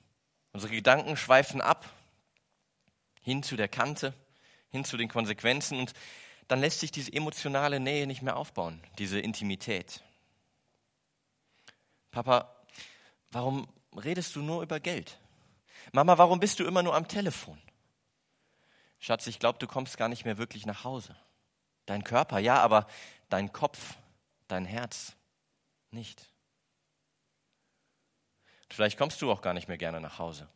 Unsere 0.53 0.73
Gedanken 0.73 1.17
schweifen 1.17 1.61
ab 1.61 1.89
hin 3.21 3.43
zu 3.43 3.57
der 3.57 3.69
Kante, 3.69 4.15
hin 4.71 4.85
zu 4.85 4.97
den 4.97 5.09
Konsequenzen 5.09 5.79
und 5.79 5.93
dann 6.49 6.61
lässt 6.61 6.81
sich 6.81 6.91
diese 6.91 7.13
emotionale 7.13 7.79
Nähe 7.79 8.07
nicht 8.07 8.23
mehr 8.23 8.37
aufbauen, 8.37 8.83
diese 8.99 9.21
Intimität. 9.21 10.03
Papa, 12.11 12.55
warum 13.31 13.69
redest 13.95 14.35
du 14.35 14.41
nur 14.41 14.63
über 14.63 14.81
Geld? 14.81 15.19
Mama, 15.93 16.19
warum 16.19 16.41
bist 16.41 16.59
du 16.59 16.65
immer 16.65 16.83
nur 16.83 16.95
am 16.95 17.07
Telefon? 17.07 17.61
Schatz, 18.99 19.27
ich 19.27 19.39
glaube, 19.39 19.59
du 19.59 19.67
kommst 19.67 19.97
gar 19.97 20.09
nicht 20.09 20.25
mehr 20.25 20.39
wirklich 20.39 20.67
nach 20.67 20.85
Hause. 20.85 21.15
Dein 21.87 22.03
Körper, 22.03 22.39
ja, 22.39 22.61
aber 22.61 22.87
dein 23.29 23.53
Kopf, 23.53 23.97
dein 24.49 24.65
Herz 24.65 25.15
nicht. 25.91 26.27
Vielleicht 28.71 28.99
kommst 28.99 29.23
du 29.23 29.31
auch 29.31 29.41
gar 29.41 29.55
nicht 29.55 29.69
mehr 29.69 29.79
gerne 29.79 30.01
nach 30.01 30.19
Hause. 30.19 30.49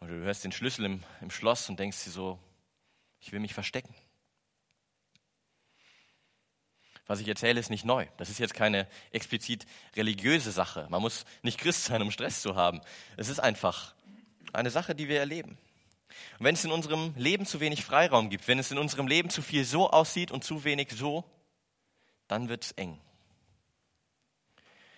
Oder 0.00 0.18
du 0.18 0.20
hörst 0.24 0.44
den 0.44 0.52
Schlüssel 0.52 0.84
im, 0.84 1.02
im 1.20 1.30
Schloss 1.30 1.68
und 1.68 1.78
denkst 1.78 2.04
dir 2.04 2.10
so, 2.10 2.38
ich 3.24 3.32
will 3.32 3.40
mich 3.40 3.54
verstecken. 3.54 3.94
Was 7.06 7.20
ich 7.20 7.28
erzähle, 7.28 7.58
ist 7.58 7.70
nicht 7.70 7.86
neu. 7.86 8.06
Das 8.18 8.28
ist 8.28 8.38
jetzt 8.38 8.52
keine 8.52 8.86
explizit 9.12 9.64
religiöse 9.96 10.52
Sache. 10.52 10.86
Man 10.90 11.00
muss 11.00 11.24
nicht 11.42 11.58
Christ 11.58 11.84
sein, 11.86 12.02
um 12.02 12.10
Stress 12.10 12.42
zu 12.42 12.54
haben. 12.54 12.82
Es 13.16 13.30
ist 13.30 13.40
einfach 13.40 13.94
eine 14.52 14.70
Sache, 14.70 14.94
die 14.94 15.08
wir 15.08 15.18
erleben. 15.18 15.56
Und 16.38 16.44
wenn 16.44 16.54
es 16.54 16.64
in 16.64 16.70
unserem 16.70 17.14
Leben 17.16 17.46
zu 17.46 17.60
wenig 17.60 17.82
Freiraum 17.82 18.28
gibt, 18.28 18.46
wenn 18.46 18.58
es 18.58 18.70
in 18.70 18.76
unserem 18.76 19.06
Leben 19.06 19.30
zu 19.30 19.40
viel 19.40 19.64
so 19.64 19.90
aussieht 19.90 20.30
und 20.30 20.44
zu 20.44 20.64
wenig 20.64 20.90
so, 20.92 21.24
dann 22.28 22.50
wird 22.50 22.64
es 22.64 22.72
eng. 22.72 23.00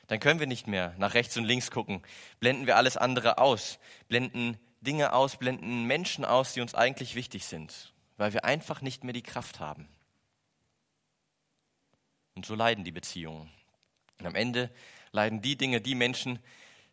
Dann 0.09 0.19
können 0.19 0.41
wir 0.41 0.49
nicht 0.49 0.67
mehr 0.67 0.95
nach 0.99 1.15
rechts 1.15 1.37
und 1.37 1.45
links 1.45 1.71
gucken, 1.71 2.03
blenden 2.41 2.67
wir 2.67 2.77
alles 2.77 2.97
andere 2.97 3.39
aus, 3.39 3.79
blenden 4.09 4.59
Dinge 4.81 5.13
aus, 5.13 5.37
blenden 5.37 5.85
Menschen 5.85 6.25
aus, 6.25 6.55
die 6.55 6.61
uns 6.61 6.75
eigentlich 6.75 7.15
wichtig 7.15 7.45
sind, 7.45 7.93
weil 8.17 8.33
wir 8.33 8.45
einfach 8.45 8.81
nicht 8.81 9.05
mehr 9.05 9.13
die 9.13 9.23
Kraft 9.23 9.61
haben. 9.61 9.89
Und 12.35 12.47
so 12.47 12.55
leiden 12.55 12.85
die 12.85 12.93
Beziehungen. 12.93 13.51
Und 14.19 14.27
am 14.27 14.35
Ende 14.35 14.71
leiden 15.13 15.43
die 15.43 15.57
Dinge, 15.57 15.81
die 15.81 15.95
Menschen, 15.95 16.39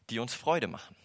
die 0.10 0.20
uns 0.20 0.34
Freude 0.34 0.68
machen. 0.68 0.96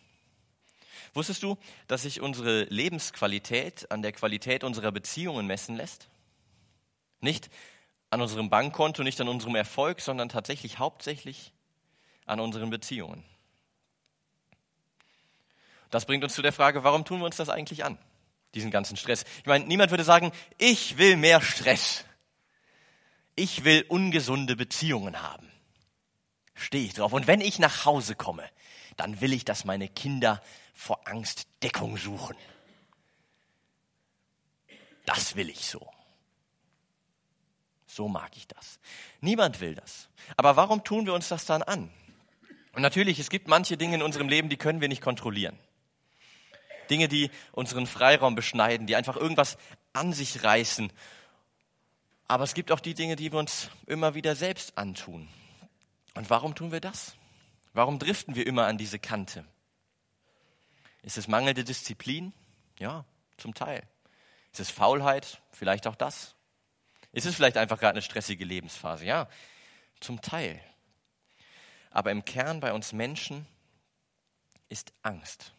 Wusstest 1.15 1.43
du, 1.43 1.57
dass 1.87 2.03
sich 2.03 2.21
unsere 2.21 2.65
Lebensqualität 2.65 3.91
an 3.91 4.03
der 4.03 4.13
Qualität 4.13 4.65
unserer 4.65 4.93
Beziehungen 4.93 5.47
messen 5.47 5.77
lässt? 5.77 6.09
Nicht 7.21 7.51
an 8.11 8.21
unserem 8.21 8.51
Bankkonto, 8.51 9.03
nicht 9.03 9.21
an 9.21 9.29
unserem 9.29 9.55
Erfolg, 9.55 10.01
sondern 10.01 10.29
tatsächlich 10.29 10.79
hauptsächlich 10.79 11.53
an 12.27 12.41
unseren 12.41 12.71
Beziehungen. 12.71 13.25
Das 15.91 16.05
bringt 16.05 16.23
uns 16.23 16.35
zu 16.35 16.43
der 16.43 16.53
Frage, 16.53 16.85
warum 16.85 17.05
tun 17.05 17.21
wir 17.21 17.27
uns 17.27 17.37
das 17.37 17.49
eigentlich 17.49 17.85
an, 17.85 17.99
diesen 18.55 18.71
ganzen 18.71 18.97
Stress? 18.97 19.25
Ich 19.40 19.47
meine, 19.47 19.64
niemand 19.67 19.90
würde 19.90 20.05
sagen, 20.05 20.33
ich 20.59 20.99
will 20.99 21.17
mehr 21.17 21.40
Stress. 21.40 22.05
Ich 23.35 23.64
will 23.64 23.85
ungesunde 23.88 24.57
Beziehungen 24.57 25.23
haben. 25.23 25.50
Stehe 26.55 26.85
ich 26.85 26.95
drauf. 26.95 27.12
Und 27.12 27.26
wenn 27.26 27.40
ich 27.40 27.59
nach 27.59 27.85
Hause 27.85 28.14
komme, 28.14 28.45
dann 28.97 29.21
will 29.21 29.33
ich, 29.33 29.45
dass 29.45 29.64
meine 29.64 29.88
Kinder 29.88 30.43
vor 30.75 31.07
Angst 31.07 31.47
Deckung 31.62 31.97
suchen. 31.97 32.37
Das 35.07 35.37
will 35.37 35.49
ich 35.49 35.67
so. 35.67 35.88
So 37.87 38.09
mag 38.09 38.37
ich 38.37 38.47
das. 38.47 38.78
Niemand 39.21 39.61
will 39.61 39.75
das. 39.75 40.09
Aber 40.37 40.57
warum 40.57 40.85
tun 40.85 41.07
wir 41.07 41.14
uns 41.14 41.28
das 41.28 41.47
dann 41.47 41.62
an? 41.62 41.90
Und 42.73 42.83
natürlich, 42.83 43.19
es 43.19 43.31
gibt 43.31 43.49
manche 43.49 43.76
Dinge 43.76 43.97
in 43.97 44.02
unserem 44.02 44.28
Leben, 44.28 44.49
die 44.49 44.57
können 44.57 44.81
wir 44.81 44.88
nicht 44.88 45.02
kontrollieren. 45.02 45.59
Dinge, 46.90 47.09
die 47.09 47.30
unseren 47.52 47.87
Freiraum 47.87 48.35
beschneiden, 48.35 48.87
die 48.87 48.97
einfach 48.97 49.16
irgendwas 49.16 49.59
an 49.92 50.12
sich 50.12 50.42
reißen. 50.42 50.92
Aber 52.26 52.45
es 52.45 52.54
gibt 52.54 52.73
auch 52.73 52.80
die 52.80 52.95
Dinge, 52.95 53.16
die 53.16 53.33
wir 53.33 53.38
uns 53.38 53.71
immer 53.87 54.14
wieder 54.14 54.37
selbst 54.37 54.76
antun. 54.76 55.28
Und 56.14 56.30
warum 56.30 56.54
tun 56.54 56.73
wir 56.73 56.80
das? 56.80 57.16
Warum 57.73 57.99
driften 57.99 58.35
wir 58.35 58.47
immer 58.47 58.66
an 58.66 58.78
diese 58.78 58.99
Kante? 58.99 59.45
Ist 61.02 61.16
es 61.16 61.28
mangelnde 61.28 61.64
Disziplin? 61.64 62.33
Ja, 62.78 63.04
zum 63.37 63.54
Teil. 63.54 63.83
Ist 64.52 64.61
es 64.61 64.71
Faulheit? 64.71 65.40
Vielleicht 65.52 65.87
auch 65.87 65.95
das. 65.95 66.35
Ist 67.12 67.26
es 67.26 67.35
vielleicht 67.35 67.57
einfach 67.57 67.78
gerade 67.78 67.92
eine 67.92 68.02
stressige 68.02 68.45
Lebensphase? 68.45 69.04
Ja, 69.04 69.28
zum 70.00 70.21
Teil. 70.21 70.61
Aber 71.90 72.11
im 72.11 72.25
Kern 72.25 72.61
bei 72.61 72.73
uns 72.73 72.92
Menschen 72.92 73.47
ist 74.68 74.92
Angst. 75.02 75.52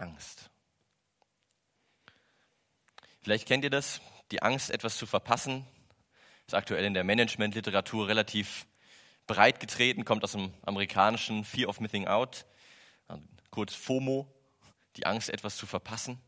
Angst. 0.00 0.50
Vielleicht 3.22 3.46
kennt 3.46 3.64
ihr 3.64 3.70
das, 3.70 4.00
die 4.30 4.42
Angst, 4.42 4.70
etwas 4.70 4.96
zu 4.96 5.06
verpassen. 5.06 5.66
Ist 6.46 6.54
aktuell 6.54 6.84
in 6.84 6.94
der 6.94 7.04
Managementliteratur 7.04 8.06
relativ 8.08 8.66
breit 9.26 9.58
getreten, 9.58 10.04
kommt 10.04 10.22
aus 10.22 10.32
dem 10.32 10.54
amerikanischen 10.62 11.44
Fear 11.44 11.68
of 11.68 11.80
Missing 11.80 12.06
Out, 12.06 12.46
kurz 13.50 13.74
FOMO, 13.74 14.32
die 14.96 15.06
Angst, 15.06 15.28
etwas 15.28 15.56
zu 15.56 15.66
verpassen. 15.66 16.20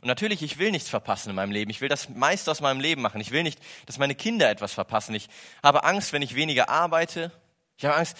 Und 0.00 0.08
natürlich, 0.08 0.42
ich 0.42 0.58
will 0.58 0.70
nichts 0.70 0.88
verpassen 0.88 1.30
in 1.30 1.36
meinem 1.36 1.52
Leben. 1.52 1.70
Ich 1.70 1.80
will 1.80 1.88
das 1.88 2.08
meiste 2.08 2.50
aus 2.50 2.60
meinem 2.60 2.80
Leben 2.80 3.02
machen. 3.02 3.20
Ich 3.20 3.30
will 3.30 3.42
nicht, 3.42 3.58
dass 3.86 3.98
meine 3.98 4.14
Kinder 4.14 4.50
etwas 4.50 4.72
verpassen. 4.72 5.14
Ich 5.14 5.28
habe 5.62 5.84
Angst, 5.84 6.12
wenn 6.12 6.22
ich 6.22 6.34
weniger 6.34 6.68
arbeite. 6.68 7.32
Ich 7.76 7.84
habe 7.84 7.96
Angst, 7.96 8.16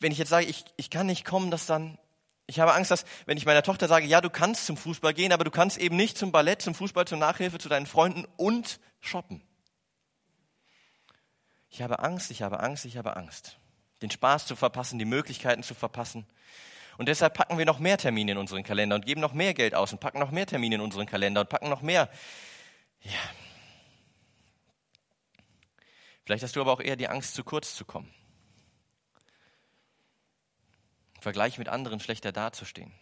wenn 0.00 0.12
ich 0.12 0.18
jetzt 0.18 0.30
sage, 0.30 0.46
ich, 0.46 0.64
ich 0.76 0.90
kann 0.90 1.06
nicht 1.06 1.24
kommen, 1.24 1.50
dass 1.50 1.66
dann 1.66 1.98
ich 2.46 2.60
habe 2.60 2.74
Angst, 2.74 2.90
dass, 2.90 3.04
wenn 3.26 3.36
ich 3.36 3.46
meiner 3.46 3.62
Tochter 3.62 3.88
sage, 3.88 4.06
ja, 4.06 4.20
du 4.20 4.30
kannst 4.30 4.66
zum 4.66 4.76
Fußball 4.76 5.14
gehen, 5.14 5.32
aber 5.32 5.44
du 5.44 5.50
kannst 5.50 5.78
eben 5.78 5.96
nicht 5.96 6.18
zum 6.18 6.32
Ballett, 6.32 6.62
zum 6.62 6.74
Fußball, 6.74 7.06
zur 7.06 7.18
Nachhilfe, 7.18 7.58
zu 7.58 7.68
deinen 7.68 7.86
Freunden 7.86 8.26
und 8.36 8.80
shoppen. 9.00 9.42
Ich 11.70 11.80
habe 11.80 12.00
Angst, 12.00 12.30
ich 12.30 12.42
habe 12.42 12.60
Angst, 12.60 12.84
ich 12.84 12.96
habe 12.96 13.16
Angst. 13.16 13.58
Den 14.02 14.10
Spaß 14.10 14.46
zu 14.46 14.56
verpassen, 14.56 14.98
die 14.98 15.04
Möglichkeiten 15.04 15.62
zu 15.62 15.74
verpassen. 15.74 16.26
Und 16.98 17.08
deshalb 17.08 17.34
packen 17.34 17.56
wir 17.56 17.64
noch 17.64 17.78
mehr 17.78 17.96
Termine 17.96 18.32
in 18.32 18.38
unseren 18.38 18.64
Kalender 18.64 18.96
und 18.96 19.06
geben 19.06 19.20
noch 19.20 19.32
mehr 19.32 19.54
Geld 19.54 19.74
aus 19.74 19.92
und 19.92 20.00
packen 20.00 20.18
noch 20.18 20.30
mehr 20.30 20.46
Termine 20.46 20.74
in 20.74 20.80
unseren 20.80 21.06
Kalender 21.06 21.40
und 21.40 21.48
packen 21.48 21.70
noch 21.70 21.80
mehr. 21.80 22.10
Ja. 23.00 23.12
Vielleicht 26.24 26.44
hast 26.44 26.54
du 26.54 26.60
aber 26.60 26.72
auch 26.72 26.80
eher 26.80 26.96
die 26.96 27.08
Angst, 27.08 27.34
zu 27.34 27.42
kurz 27.42 27.74
zu 27.74 27.84
kommen. 27.84 28.12
Vergleich 31.22 31.56
mit 31.56 31.68
anderen 31.68 32.00
schlechter 32.00 32.32
dazustehen. 32.32 32.92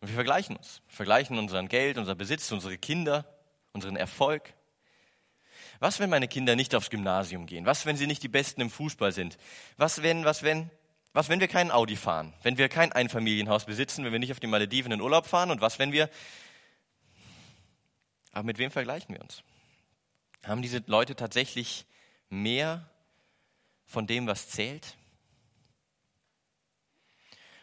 Und 0.00 0.08
wir 0.08 0.14
vergleichen 0.14 0.56
uns. 0.56 0.82
Wir 0.88 0.96
vergleichen 0.96 1.38
unseren 1.38 1.68
Geld, 1.68 1.98
unser 1.98 2.14
Besitz, 2.14 2.50
unsere 2.52 2.76
Kinder, 2.76 3.24
unseren 3.72 3.96
Erfolg. 3.96 4.52
Was, 5.78 6.00
wenn 6.00 6.10
meine 6.10 6.28
Kinder 6.28 6.56
nicht 6.56 6.74
aufs 6.74 6.90
Gymnasium 6.90 7.46
gehen? 7.46 7.64
Was, 7.64 7.86
wenn 7.86 7.96
sie 7.96 8.06
nicht 8.06 8.22
die 8.22 8.28
Besten 8.28 8.60
im 8.60 8.70
Fußball 8.70 9.12
sind? 9.12 9.38
Was, 9.76 10.02
wenn, 10.02 10.24
was, 10.24 10.42
wenn, 10.42 10.70
was, 11.12 11.28
wenn 11.28 11.40
wir 11.40 11.48
keinen 11.48 11.70
Audi 11.70 11.96
fahren? 11.96 12.34
Wenn 12.42 12.58
wir 12.58 12.68
kein 12.68 12.92
Einfamilienhaus 12.92 13.64
besitzen? 13.64 14.04
Wenn 14.04 14.12
wir 14.12 14.18
nicht 14.18 14.32
auf 14.32 14.40
die 14.40 14.46
Malediven 14.46 14.92
in 14.92 15.00
Urlaub 15.00 15.26
fahren? 15.26 15.50
Und 15.50 15.60
was, 15.60 15.78
wenn 15.78 15.92
wir. 15.92 16.10
Aber 18.32 18.44
mit 18.44 18.58
wem 18.58 18.70
vergleichen 18.70 19.14
wir 19.14 19.22
uns? 19.22 19.42
Haben 20.44 20.62
diese 20.62 20.82
Leute 20.86 21.14
tatsächlich 21.14 21.86
mehr 22.30 22.88
von 23.86 24.06
dem, 24.06 24.26
was 24.26 24.48
zählt? 24.48 24.96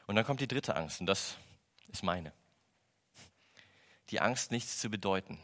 Und 0.07 0.15
dann 0.15 0.25
kommt 0.25 0.41
die 0.41 0.47
dritte 0.47 0.75
Angst, 0.75 0.99
und 0.99 1.07
das 1.07 1.37
ist 1.91 2.03
meine. 2.03 2.33
Die 4.09 4.19
Angst, 4.19 4.51
nichts 4.51 4.79
zu 4.79 4.89
bedeuten. 4.89 5.39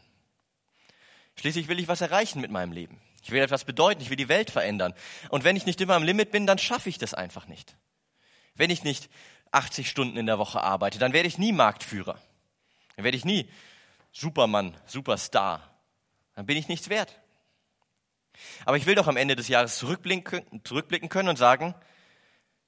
Schließlich 1.36 1.68
will 1.68 1.78
ich 1.78 1.88
was 1.88 2.00
erreichen 2.00 2.40
mit 2.40 2.50
meinem 2.50 2.72
Leben. 2.72 3.00
Ich 3.22 3.30
will 3.30 3.40
etwas 3.40 3.64
bedeuten, 3.64 4.02
ich 4.02 4.10
will 4.10 4.16
die 4.16 4.28
Welt 4.28 4.50
verändern. 4.50 4.94
Und 5.30 5.44
wenn 5.44 5.56
ich 5.56 5.66
nicht 5.66 5.80
immer 5.80 5.94
am 5.94 6.02
Limit 6.02 6.30
bin, 6.30 6.46
dann 6.46 6.58
schaffe 6.58 6.88
ich 6.88 6.98
das 6.98 7.14
einfach 7.14 7.46
nicht. 7.46 7.76
Wenn 8.54 8.70
ich 8.70 8.84
nicht 8.84 9.08
80 9.52 9.88
Stunden 9.88 10.16
in 10.16 10.26
der 10.26 10.38
Woche 10.38 10.60
arbeite, 10.60 10.98
dann 10.98 11.12
werde 11.12 11.28
ich 11.28 11.38
nie 11.38 11.52
Marktführer. 11.52 12.20
Dann 12.96 13.04
werde 13.04 13.16
ich 13.16 13.24
nie 13.24 13.48
Supermann, 14.12 14.76
Superstar. 14.86 15.74
Dann 16.34 16.46
bin 16.46 16.56
ich 16.56 16.68
nichts 16.68 16.88
wert. 16.88 17.20
Aber 18.64 18.76
ich 18.76 18.86
will 18.86 18.94
doch 18.94 19.06
am 19.06 19.16
Ende 19.16 19.36
des 19.36 19.48
Jahres 19.48 19.78
zurückblicken 19.78 21.08
können 21.08 21.28
und 21.28 21.36
sagen, 21.36 21.74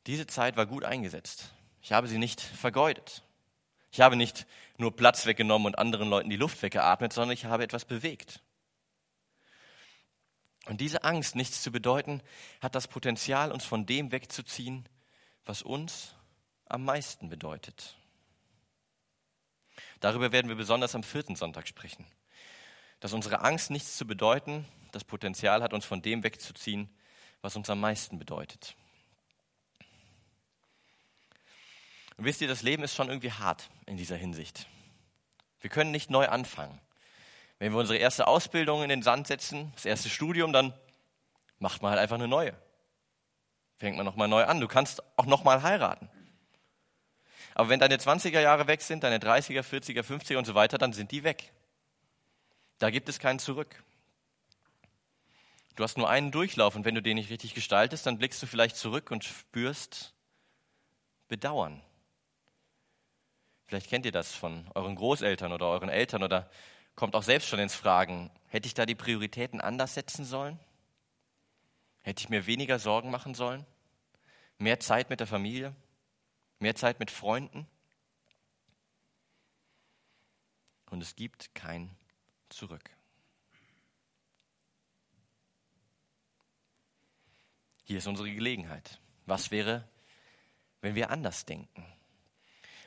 diese 0.06 0.26
Zeit 0.26 0.56
war 0.56 0.66
gut 0.66 0.84
eingesetzt. 0.84 1.52
Ich 1.82 1.92
habe 1.92 2.08
sie 2.08 2.18
nicht 2.18 2.40
vergeudet. 2.40 3.22
Ich 3.90 4.00
habe 4.00 4.16
nicht 4.16 4.46
nur 4.78 4.94
Platz 4.96 5.26
weggenommen 5.26 5.66
und 5.66 5.78
anderen 5.78 6.08
Leuten 6.08 6.30
die 6.30 6.36
Luft 6.36 6.62
weggeatmet, 6.62 7.12
sondern 7.12 7.34
ich 7.34 7.44
habe 7.44 7.64
etwas 7.64 7.84
bewegt. 7.84 8.40
Und 10.66 10.80
diese 10.80 11.02
Angst, 11.02 11.34
nichts 11.34 11.62
zu 11.62 11.72
bedeuten, 11.72 12.22
hat 12.60 12.74
das 12.74 12.86
Potenzial, 12.86 13.50
uns 13.50 13.64
von 13.64 13.84
dem 13.84 14.12
wegzuziehen, 14.12 14.88
was 15.44 15.62
uns 15.62 16.14
am 16.66 16.84
meisten 16.84 17.28
bedeutet. 17.28 17.96
Darüber 20.00 20.32
werden 20.32 20.48
wir 20.48 20.56
besonders 20.56 20.94
am 20.94 21.02
vierten 21.02 21.36
Sonntag 21.36 21.66
sprechen. 21.66 22.06
Dass 23.00 23.12
unsere 23.12 23.40
Angst, 23.40 23.70
nichts 23.70 23.96
zu 23.96 24.06
bedeuten, 24.06 24.66
das 24.92 25.04
Potenzial 25.04 25.62
hat, 25.62 25.72
uns 25.72 25.84
von 25.84 26.00
dem 26.00 26.22
wegzuziehen, 26.22 26.88
was 27.40 27.56
uns 27.56 27.68
am 27.68 27.80
meisten 27.80 28.18
bedeutet. 28.18 28.76
Und 32.16 32.24
wisst 32.24 32.40
ihr, 32.40 32.48
das 32.48 32.62
Leben 32.62 32.82
ist 32.82 32.94
schon 32.94 33.08
irgendwie 33.08 33.32
hart 33.32 33.70
in 33.86 33.96
dieser 33.96 34.16
Hinsicht. 34.16 34.66
Wir 35.60 35.70
können 35.70 35.90
nicht 35.90 36.10
neu 36.10 36.28
anfangen. 36.28 36.80
Wenn 37.58 37.72
wir 37.72 37.78
unsere 37.78 37.98
erste 37.98 38.26
Ausbildung 38.26 38.82
in 38.82 38.88
den 38.88 39.02
Sand 39.02 39.28
setzen, 39.28 39.72
das 39.74 39.84
erste 39.84 40.08
Studium, 40.08 40.52
dann 40.52 40.74
macht 41.58 41.80
man 41.80 41.90
halt 41.90 42.00
einfach 42.00 42.16
eine 42.16 42.28
neue. 42.28 42.54
Fängt 43.76 43.96
man 43.96 44.04
nochmal 44.04 44.28
neu 44.28 44.44
an. 44.44 44.60
Du 44.60 44.68
kannst 44.68 45.02
auch 45.16 45.26
nochmal 45.26 45.62
heiraten. 45.62 46.10
Aber 47.54 47.68
wenn 47.68 47.80
deine 47.80 47.96
20er 47.96 48.40
Jahre 48.40 48.66
weg 48.66 48.82
sind, 48.82 49.04
deine 49.04 49.18
30er, 49.18 49.62
40er, 49.62 50.02
50er 50.02 50.38
und 50.38 50.44
so 50.44 50.54
weiter, 50.54 50.78
dann 50.78 50.92
sind 50.92 51.10
die 51.12 51.22
weg. 51.22 51.52
Da 52.78 52.90
gibt 52.90 53.08
es 53.08 53.18
keinen 53.18 53.38
zurück. 53.38 53.82
Du 55.76 55.84
hast 55.84 55.96
nur 55.96 56.08
einen 56.08 56.32
Durchlauf 56.32 56.74
und 56.74 56.84
wenn 56.84 56.94
du 56.94 57.02
den 57.02 57.16
nicht 57.16 57.30
richtig 57.30 57.54
gestaltest, 57.54 58.06
dann 58.06 58.18
blickst 58.18 58.42
du 58.42 58.46
vielleicht 58.46 58.76
zurück 58.76 59.10
und 59.10 59.24
spürst 59.24 60.14
Bedauern. 61.28 61.80
Vielleicht 63.72 63.88
kennt 63.88 64.04
ihr 64.04 64.12
das 64.12 64.34
von 64.34 64.70
euren 64.74 64.96
Großeltern 64.96 65.50
oder 65.50 65.68
euren 65.68 65.88
Eltern 65.88 66.22
oder 66.22 66.50
kommt 66.94 67.16
auch 67.16 67.22
selbst 67.22 67.48
schon 67.48 67.58
ins 67.58 67.74
Fragen, 67.74 68.30
hätte 68.48 68.66
ich 68.66 68.74
da 68.74 68.84
die 68.84 68.94
Prioritäten 68.94 69.62
anders 69.62 69.94
setzen 69.94 70.26
sollen? 70.26 70.60
Hätte 72.02 72.20
ich 72.20 72.28
mir 72.28 72.44
weniger 72.44 72.78
Sorgen 72.78 73.10
machen 73.10 73.32
sollen? 73.32 73.64
Mehr 74.58 74.78
Zeit 74.78 75.08
mit 75.08 75.20
der 75.20 75.26
Familie? 75.26 75.74
Mehr 76.58 76.74
Zeit 76.74 77.00
mit 77.00 77.10
Freunden? 77.10 77.66
Und 80.90 81.02
es 81.02 81.16
gibt 81.16 81.54
kein 81.54 81.96
Zurück. 82.50 82.90
Hier 87.84 87.96
ist 87.96 88.06
unsere 88.06 88.30
Gelegenheit. 88.30 89.00
Was 89.24 89.50
wäre, 89.50 89.88
wenn 90.82 90.94
wir 90.94 91.08
anders 91.08 91.46
denken? 91.46 91.86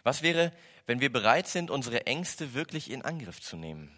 Was 0.05 0.21
wäre, 0.21 0.53
wenn 0.85 0.99
wir 1.01 1.11
bereit 1.11 1.47
sind, 1.47 1.71
unsere 1.71 2.05
Ängste 2.05 2.53
wirklich 2.53 2.91
in 2.91 3.01
Angriff 3.01 3.41
zu 3.41 3.57
nehmen? 3.57 3.91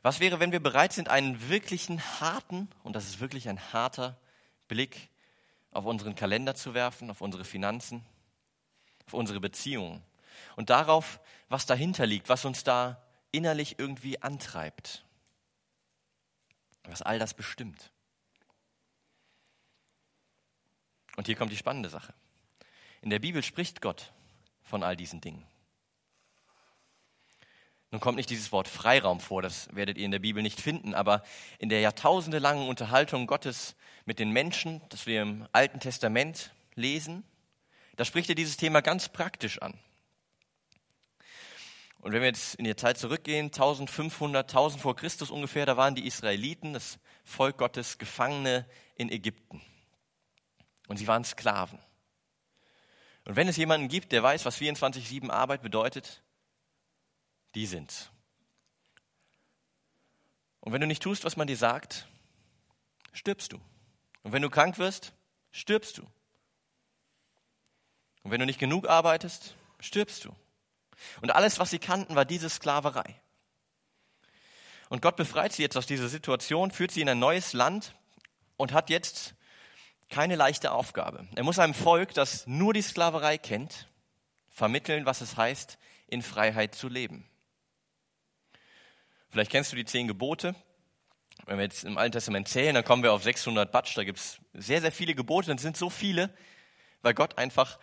Was 0.00 0.18
wäre, 0.18 0.40
wenn 0.40 0.52
wir 0.52 0.60
bereit 0.60 0.94
sind, 0.94 1.10
einen 1.10 1.50
wirklichen 1.50 2.00
harten, 2.18 2.70
und 2.82 2.96
das 2.96 3.04
ist 3.04 3.20
wirklich 3.20 3.46
ein 3.46 3.60
harter 3.74 4.18
Blick 4.68 5.10
auf 5.70 5.84
unseren 5.84 6.14
Kalender 6.14 6.54
zu 6.54 6.72
werfen, 6.72 7.10
auf 7.10 7.20
unsere 7.20 7.44
Finanzen, 7.44 8.02
auf 9.06 9.12
unsere 9.12 9.38
Beziehungen 9.38 10.02
und 10.56 10.70
darauf, 10.70 11.20
was 11.50 11.66
dahinter 11.66 12.06
liegt, 12.06 12.30
was 12.30 12.46
uns 12.46 12.64
da 12.64 13.02
innerlich 13.30 13.78
irgendwie 13.78 14.22
antreibt, 14.22 15.04
was 16.84 17.02
all 17.02 17.18
das 17.18 17.34
bestimmt. 17.34 17.90
Und 21.16 21.26
hier 21.26 21.36
kommt 21.36 21.52
die 21.52 21.58
spannende 21.58 21.90
Sache. 21.90 22.14
In 23.02 23.10
der 23.10 23.18
Bibel 23.18 23.42
spricht 23.42 23.82
Gott 23.82 24.10
von 24.62 24.82
all 24.82 24.96
diesen 24.96 25.20
Dingen. 25.20 25.49
Nun 27.92 28.00
kommt 28.00 28.16
nicht 28.16 28.30
dieses 28.30 28.52
Wort 28.52 28.68
Freiraum 28.68 29.18
vor, 29.18 29.42
das 29.42 29.68
werdet 29.74 29.98
ihr 29.98 30.04
in 30.04 30.12
der 30.12 30.20
Bibel 30.20 30.44
nicht 30.44 30.60
finden, 30.60 30.94
aber 30.94 31.24
in 31.58 31.68
der 31.68 31.80
jahrtausendelangen 31.80 32.68
Unterhaltung 32.68 33.26
Gottes 33.26 33.74
mit 34.04 34.20
den 34.20 34.30
Menschen, 34.30 34.80
das 34.90 35.06
wir 35.06 35.22
im 35.22 35.48
Alten 35.50 35.80
Testament 35.80 36.52
lesen, 36.76 37.24
da 37.96 38.04
spricht 38.04 38.28
er 38.28 38.36
dieses 38.36 38.56
Thema 38.56 38.80
ganz 38.80 39.08
praktisch 39.08 39.60
an. 39.60 39.76
Und 41.98 42.12
wenn 42.12 42.22
wir 42.22 42.28
jetzt 42.28 42.54
in 42.54 42.64
die 42.64 42.76
Zeit 42.76 42.96
zurückgehen, 42.96 43.46
1500, 43.46 44.48
1000 44.48 44.80
vor 44.80 44.94
Christus 44.94 45.30
ungefähr, 45.30 45.66
da 45.66 45.76
waren 45.76 45.96
die 45.96 46.06
Israeliten, 46.06 46.72
das 46.72 46.98
Volk 47.24 47.58
Gottes, 47.58 47.98
Gefangene 47.98 48.66
in 48.94 49.10
Ägypten. 49.10 49.60
Und 50.86 50.96
sie 50.96 51.08
waren 51.08 51.24
Sklaven. 51.24 51.78
Und 53.26 53.36
wenn 53.36 53.48
es 53.48 53.56
jemanden 53.56 53.88
gibt, 53.88 54.12
der 54.12 54.22
weiß, 54.22 54.44
was 54.46 54.58
24-7 54.58 55.28
Arbeit 55.28 55.60
bedeutet, 55.60 56.22
die 57.54 57.66
sind's. 57.66 58.10
Und 60.60 60.72
wenn 60.72 60.80
du 60.80 60.86
nicht 60.86 61.02
tust, 61.02 61.24
was 61.24 61.36
man 61.36 61.46
dir 61.46 61.56
sagt, 61.56 62.06
stirbst 63.12 63.52
du. 63.52 63.60
Und 64.22 64.32
wenn 64.32 64.42
du 64.42 64.50
krank 64.50 64.78
wirst, 64.78 65.12
stirbst 65.50 65.98
du. 65.98 66.02
Und 68.22 68.30
wenn 68.30 68.40
du 68.40 68.46
nicht 68.46 68.60
genug 68.60 68.88
arbeitest, 68.88 69.54
stirbst 69.80 70.24
du. 70.24 70.34
Und 71.22 71.30
alles, 71.30 71.58
was 71.58 71.70
sie 71.70 71.78
kannten, 71.78 72.14
war 72.14 72.26
diese 72.26 72.50
Sklaverei. 72.50 73.20
Und 74.90 75.00
Gott 75.00 75.16
befreit 75.16 75.52
sie 75.52 75.62
jetzt 75.62 75.76
aus 75.76 75.86
dieser 75.86 76.08
Situation, 76.08 76.70
führt 76.70 76.90
sie 76.90 77.00
in 77.00 77.08
ein 77.08 77.18
neues 77.18 77.52
Land 77.52 77.94
und 78.56 78.72
hat 78.72 78.90
jetzt 78.90 79.34
keine 80.10 80.34
leichte 80.34 80.72
Aufgabe. 80.72 81.28
Er 81.36 81.44
muss 81.44 81.58
einem 81.58 81.74
Volk, 81.74 82.12
das 82.12 82.46
nur 82.46 82.74
die 82.74 82.82
Sklaverei 82.82 83.38
kennt, 83.38 83.88
vermitteln, 84.48 85.06
was 85.06 85.20
es 85.20 85.36
heißt, 85.36 85.78
in 86.08 86.22
Freiheit 86.22 86.74
zu 86.74 86.88
leben. 86.88 87.29
Vielleicht 89.30 89.50
kennst 89.50 89.70
du 89.72 89.76
die 89.76 89.84
zehn 89.84 90.08
Gebote. 90.08 90.54
Wenn 91.46 91.58
wir 91.58 91.64
jetzt 91.64 91.84
im 91.84 91.98
Alten 91.98 92.12
Testament 92.12 92.48
zählen, 92.48 92.74
dann 92.74 92.84
kommen 92.84 93.02
wir 93.02 93.12
auf 93.12 93.22
600 93.22 93.70
Batsch. 93.70 93.96
Da 93.96 94.04
gibt 94.04 94.18
es 94.18 94.40
sehr, 94.52 94.80
sehr 94.80 94.92
viele 94.92 95.14
Gebote. 95.14 95.52
Es 95.52 95.62
sind 95.62 95.76
so 95.76 95.88
viele, 95.88 96.34
weil 97.02 97.14
Gott 97.14 97.38
einfach 97.38 97.78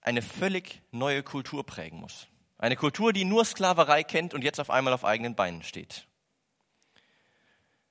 eine 0.00 0.22
völlig 0.22 0.82
neue 0.90 1.22
Kultur 1.22 1.64
prägen 1.66 2.00
muss. 2.00 2.28
Eine 2.58 2.76
Kultur, 2.76 3.12
die 3.12 3.24
nur 3.24 3.44
Sklaverei 3.44 4.02
kennt 4.02 4.32
und 4.32 4.42
jetzt 4.42 4.60
auf 4.60 4.70
einmal 4.70 4.92
auf 4.92 5.04
eigenen 5.04 5.34
Beinen 5.34 5.62
steht. 5.62 6.06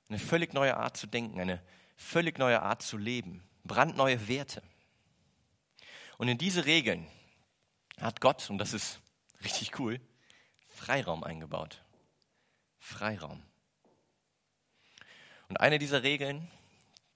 Eine 0.08 0.18
völlig 0.18 0.52
neue 0.52 0.76
Art 0.76 0.96
zu 0.96 1.06
denken, 1.06 1.40
eine 1.40 1.62
völlig 1.96 2.38
neue 2.38 2.62
Art 2.62 2.82
zu 2.82 2.96
leben, 2.96 3.42
brandneue 3.64 4.28
Werte. 4.28 4.62
Und 6.18 6.28
in 6.28 6.38
diese 6.38 6.66
Regeln 6.66 7.06
hat 8.00 8.20
Gott, 8.20 8.50
und 8.50 8.58
das 8.58 8.72
ist 8.72 9.00
richtig 9.44 9.78
cool, 9.78 10.00
Freiraum 10.68 11.22
eingebaut. 11.22 11.82
Freiraum. 12.86 13.42
Und 15.48 15.60
eine 15.60 15.80
dieser 15.80 16.04
Regeln, 16.04 16.48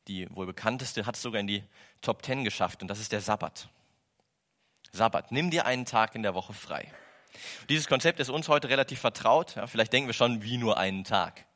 die 0.09 0.29
wohl 0.35 0.47
bekannteste, 0.47 1.07
hat 1.07 1.15
es 1.15 1.23
sogar 1.23 1.41
in 1.41 1.47
die 1.47 1.63
Top 2.03 2.23
Ten 2.23 2.43
geschafft, 2.43 2.83
und 2.83 2.89
das 2.89 2.99
ist 2.99 3.13
der 3.13 3.21
Sabbat. 3.21 3.69
Sabbat, 4.91 5.31
nimm 5.31 5.51
dir 5.51 5.67
einen 5.67 5.87
Tag 5.87 6.17
in 6.17 6.25
der 6.25 6.35
Woche 6.35 6.55
frei. 6.55 6.93
Dieses 7.69 7.87
Konzept 7.87 8.19
ist 8.19 8.31
uns 8.31 8.49
heute 8.49 8.69
relativ 8.69 8.99
vertraut. 8.99 9.55
Ja, 9.55 9.69
vielleicht 9.69 9.93
denken 9.93 10.09
wir 10.09 10.15
schon, 10.15 10.43
wie 10.43 10.57
nur 10.57 10.77
einen 10.77 11.05
Tag. 11.05 11.47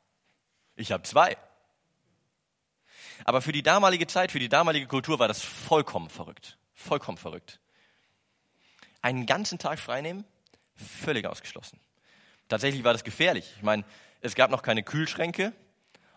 Ich 0.77 0.93
habe 0.93 1.03
zwei. 1.03 1.35
Aber 3.25 3.41
für 3.41 3.51
die 3.51 3.63
damalige 3.63 4.07
Zeit, 4.07 4.31
für 4.31 4.39
die 4.39 4.49
damalige 4.49 4.87
Kultur 4.87 5.19
war 5.19 5.27
das 5.27 5.41
vollkommen 5.41 6.09
verrückt. 6.09 6.57
Vollkommen 6.73 7.17
verrückt. 7.17 7.59
Einen 9.01 9.25
ganzen 9.25 9.59
Tag 9.59 9.79
freinehmen? 9.79 10.23
Völlig 10.75 11.25
ausgeschlossen. 11.25 11.81
Tatsächlich 12.47 12.83
war 12.83 12.93
das 12.93 13.03
gefährlich. 13.03 13.51
Ich 13.57 13.63
meine, 13.63 13.83
es 14.25 14.35
gab 14.35 14.49
noch 14.49 14.63
keine 14.63 14.83
Kühlschränke 14.83 15.53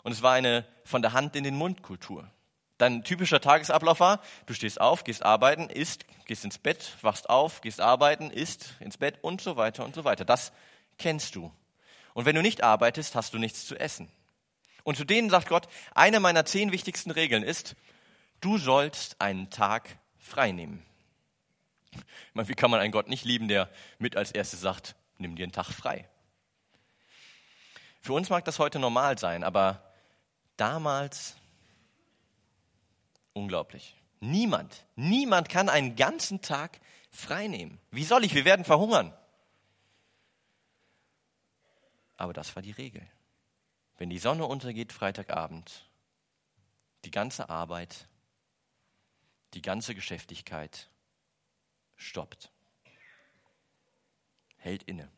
und 0.03 0.13
es 0.13 0.23
war 0.23 0.33
eine 0.33 0.67
von 0.85 1.03
der 1.03 1.13
Hand 1.13 1.37
in 1.37 1.45
den 1.45 1.55
Mund 1.55 1.83
Kultur. 1.83 2.31
Dein 2.79 3.05
typischer 3.05 3.41
Tagesablauf 3.41 4.01
war, 4.01 4.23
du 4.47 4.55
stehst 4.55 4.81
auf, 4.81 5.05
gehst 5.05 5.23
arbeiten, 5.23 5.69
isst, 5.69 6.07
gehst 6.27 6.45
ins 6.45 6.59
Bett, 6.59 6.97
wachst 7.03 7.29
auf, 7.29 7.61
gehst 7.61 7.81
arbeiten, 7.81 8.31
isst, 8.31 8.77
ins 8.81 8.97
Bett 8.97 9.19
und 9.23 9.41
so 9.41 9.57
weiter 9.57 9.85
und 9.85 9.95
so 9.95 10.05
weiter. 10.05 10.25
Das 10.25 10.53
kennst 10.97 11.35
du. 11.35 11.53
Und 12.15 12.25
wenn 12.25 12.35
du 12.35 12.41
nicht 12.41 12.63
arbeitest, 12.63 13.15
hast 13.15 13.35
du 13.35 13.39
nichts 13.39 13.67
zu 13.67 13.77
essen. 13.77 14.09
Und 14.85 14.97
zu 14.97 15.05
denen 15.05 15.29
sagt 15.29 15.49
Gott, 15.49 15.69
eine 15.95 16.19
meiner 16.19 16.47
zehn 16.47 16.73
wichtigsten 16.73 17.11
Regeln 17.11 17.43
ist, 17.43 17.77
du 18.41 18.57
sollst 18.57 19.21
einen 19.21 19.51
Tag 19.51 19.99
frei 20.19 20.53
nehmen. 20.53 20.83
Ich 21.93 22.35
meine, 22.35 22.49
wie 22.49 22.55
kann 22.55 22.71
man 22.71 22.81
einen 22.81 22.93
Gott 22.93 23.09
nicht 23.09 23.25
lieben, 23.25 23.49
der 23.49 23.69
mit 23.99 24.17
als 24.17 24.31
erstes 24.31 24.61
sagt, 24.61 24.95
nimm 25.19 25.37
dir 25.37 25.43
einen 25.43 25.53
Tag 25.53 25.67
frei? 25.67 26.09
Für 28.01 28.13
uns 28.13 28.31
mag 28.31 28.45
das 28.45 28.59
heute 28.59 28.79
normal 28.79 29.19
sein, 29.19 29.45
aber 29.45 29.83
damals 30.57 31.37
unglaublich. 33.33 33.97
Niemand, 34.21 34.85
niemand 34.97 35.49
kann 35.49 35.69
einen 35.69 35.97
ganzen 35.97 36.43
Tag 36.43 36.81
frei 37.11 37.47
nehmen. 37.47 37.81
Wie 37.91 38.05
soll 38.05 38.25
ich? 38.25 38.35
Wir 38.35 38.45
werden 38.45 38.65
verhungern. 38.65 39.17
Aber 42.17 42.33
das 42.33 42.55
war 42.57 42.63
die 42.63 42.73
Regel. 42.73 43.07
Wenn 43.97 44.11
die 44.11 44.19
Sonne 44.19 44.47
untergeht 44.47 44.93
Freitagabend, 44.93 45.89
die 47.05 47.11
ganze 47.11 47.49
Arbeit, 47.49 48.09
die 49.55 49.63
ganze 49.63 49.95
Geschäftigkeit 49.95 50.89
stoppt, 51.97 52.53
hält 54.57 54.83
inne. 54.83 55.11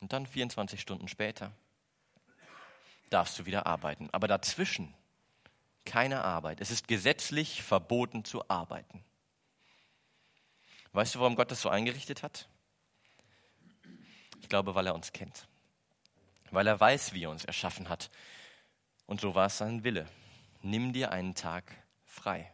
Und 0.00 0.12
dann 0.12 0.26
24 0.26 0.80
Stunden 0.80 1.08
später 1.08 1.52
darfst 3.10 3.38
du 3.38 3.46
wieder 3.46 3.66
arbeiten. 3.66 4.08
Aber 4.12 4.28
dazwischen 4.28 4.94
keine 5.84 6.22
Arbeit. 6.24 6.60
Es 6.60 6.70
ist 6.70 6.88
gesetzlich 6.88 7.62
verboten 7.62 8.24
zu 8.24 8.48
arbeiten. 8.48 9.04
Weißt 10.92 11.14
du, 11.14 11.20
warum 11.20 11.36
Gott 11.36 11.50
das 11.50 11.60
so 11.60 11.68
eingerichtet 11.68 12.22
hat? 12.22 12.48
Ich 14.40 14.48
glaube, 14.48 14.74
weil 14.74 14.86
er 14.86 14.94
uns 14.94 15.12
kennt. 15.12 15.46
Weil 16.50 16.66
er 16.66 16.80
weiß, 16.80 17.12
wie 17.12 17.24
er 17.24 17.30
uns 17.30 17.44
erschaffen 17.44 17.88
hat. 17.88 18.10
Und 19.06 19.20
so 19.20 19.34
war 19.34 19.46
es 19.46 19.58
sein 19.58 19.84
Wille. 19.84 20.08
Nimm 20.62 20.92
dir 20.92 21.12
einen 21.12 21.34
Tag 21.34 21.64
frei. 22.04 22.50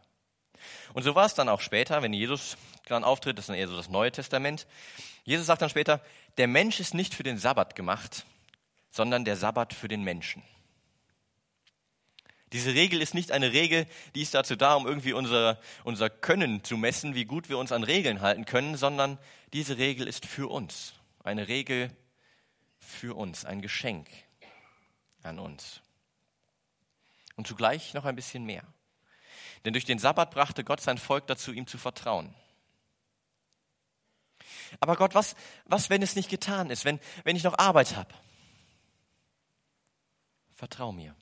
Und 0.93 1.03
so 1.03 1.15
war 1.15 1.25
es 1.25 1.33
dann 1.33 1.49
auch 1.49 1.61
später, 1.61 2.01
wenn 2.01 2.13
Jesus 2.13 2.57
dann 2.85 3.03
auftritt, 3.03 3.37
das 3.37 3.43
ist 3.43 3.49
dann 3.49 3.57
eher 3.57 3.67
so 3.67 3.75
das 3.75 3.89
Neue 3.89 4.11
Testament. 4.11 4.67
Jesus 5.23 5.45
sagt 5.45 5.61
dann 5.61 5.69
später, 5.69 6.01
der 6.37 6.47
Mensch 6.47 6.79
ist 6.79 6.93
nicht 6.93 7.13
für 7.13 7.23
den 7.23 7.37
Sabbat 7.37 7.75
gemacht, 7.75 8.25
sondern 8.91 9.25
der 9.25 9.35
Sabbat 9.35 9.73
für 9.73 9.87
den 9.87 10.03
Menschen. 10.03 10.43
Diese 12.53 12.73
Regel 12.73 13.01
ist 13.01 13.13
nicht 13.13 13.31
eine 13.31 13.51
Regel, 13.51 13.87
die 14.15 14.21
ist 14.21 14.33
dazu 14.33 14.55
da, 14.55 14.75
um 14.75 14.87
irgendwie 14.87 15.11
unser, 15.11 15.59
unser 15.83 16.09
Können 16.09 16.63
zu 16.63 16.77
messen, 16.77 17.13
wie 17.13 17.25
gut 17.25 17.49
wir 17.49 17.57
uns 17.57 17.73
an 17.73 17.83
Regeln 17.83 18.21
halten 18.21 18.45
können, 18.45 18.77
sondern 18.77 19.17
diese 19.51 19.77
Regel 19.77 20.07
ist 20.07 20.25
für 20.25 20.49
uns. 20.49 20.93
Eine 21.23 21.49
Regel 21.49 21.91
für 22.79 23.17
uns, 23.17 23.43
ein 23.43 23.61
Geschenk 23.61 24.07
an 25.23 25.39
uns. 25.39 25.81
Und 27.35 27.47
zugleich 27.47 27.93
noch 27.93 28.05
ein 28.05 28.15
bisschen 28.15 28.45
mehr. 28.45 28.63
Denn 29.67 29.73
durch 29.73 29.83
den 29.83 29.99
Sabbat 29.99 30.31
brachte 30.31 30.63
Gott 30.63 30.79
sein 30.79 30.97
Volk 30.97 31.27
dazu, 31.27 31.51
ihm 31.51 31.67
zu 31.67 31.77
vertrauen. 31.77 32.33
Aber 34.79 34.95
Gott, 34.95 35.13
was, 35.13 35.35
was, 35.65 35.89
wenn 35.89 36.01
es 36.01 36.15
nicht 36.15 36.29
getan 36.29 36.69
ist, 36.69 36.85
wenn, 36.85 37.01
wenn 37.25 37.35
ich 37.35 37.43
noch 37.43 37.57
Arbeit 37.57 37.97
habe? 37.97 38.13
Vertrau 40.53 40.93
mir. 40.93 41.13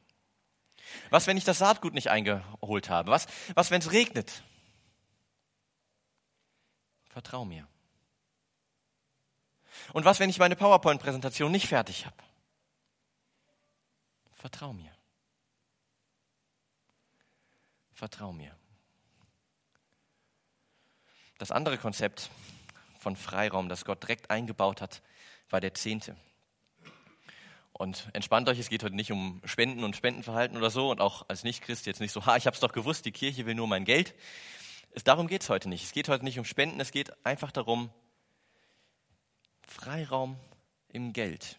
Was, 1.10 1.26
wenn 1.26 1.38
ich 1.38 1.44
das 1.44 1.58
Saatgut 1.58 1.96
nicht 1.96 2.12
eingeholt 2.12 2.88
habe? 2.88 3.10
Was, 3.10 3.26
was 3.56 3.72
wenn 3.72 3.82
es 3.82 3.92
regnet? 3.92 4.44
Vertrau 7.10 7.46
mir. 7.46 7.68
Und 9.92 10.06
was, 10.06 10.20
wenn 10.20 10.30
ich 10.30 10.38
meine 10.38 10.56
PowerPoint-Präsentation 10.56 11.52
nicht 11.52 11.68
fertig 11.68 12.06
habe? 12.06 12.24
Vertrau 14.34 14.72
mir. 14.72 14.95
Vertrau 17.96 18.34
mir. 18.34 18.54
Das 21.38 21.52
andere 21.52 21.78
Konzept 21.78 22.30
von 23.00 23.16
Freiraum, 23.16 23.70
das 23.70 23.86
Gott 23.86 24.04
direkt 24.04 24.30
eingebaut 24.30 24.82
hat, 24.82 25.02
war 25.50 25.62
der 25.62 25.74
Zehnte. 25.74 26.18
Und 27.72 28.10
entspannt 28.12 28.50
euch, 28.50 28.60
es 28.60 28.70
geht 28.70 28.84
heute 28.84 28.96
nicht 28.96 29.14
um 29.14 29.42
Spenden 29.46 29.86
und 29.86 29.96
Spendenverhalten 29.96 30.58
oder 30.58 30.70
so 30.70 30.92
und 30.92 31.00
auch 31.00 31.28
als 31.30 31.44
Nichtchrist 31.44 31.86
jetzt 31.86 32.02
nicht 32.02 32.12
so, 32.12 32.26
ha, 32.26 32.36
ich 32.36 32.48
habe 32.48 32.54
es 32.54 32.60
doch 32.60 32.74
gewusst, 32.74 33.06
die 33.06 33.12
Kirche 33.14 33.46
will 33.46 33.56
nur 33.56 33.68
mein 33.68 33.86
Geld. 33.86 34.14
Darum 35.06 35.28
geht 35.28 35.44
es 35.44 35.50
heute 35.50 35.70
nicht. 35.70 35.86
Es 35.86 35.94
geht 35.94 36.10
heute 36.10 36.26
nicht 36.26 36.38
um 36.38 36.46
Spenden, 36.46 36.82
es 36.82 36.92
geht 36.92 37.26
einfach 37.26 37.52
darum, 37.54 37.90
Freiraum 39.66 40.38
im 40.90 41.14
Geld. 41.14 41.58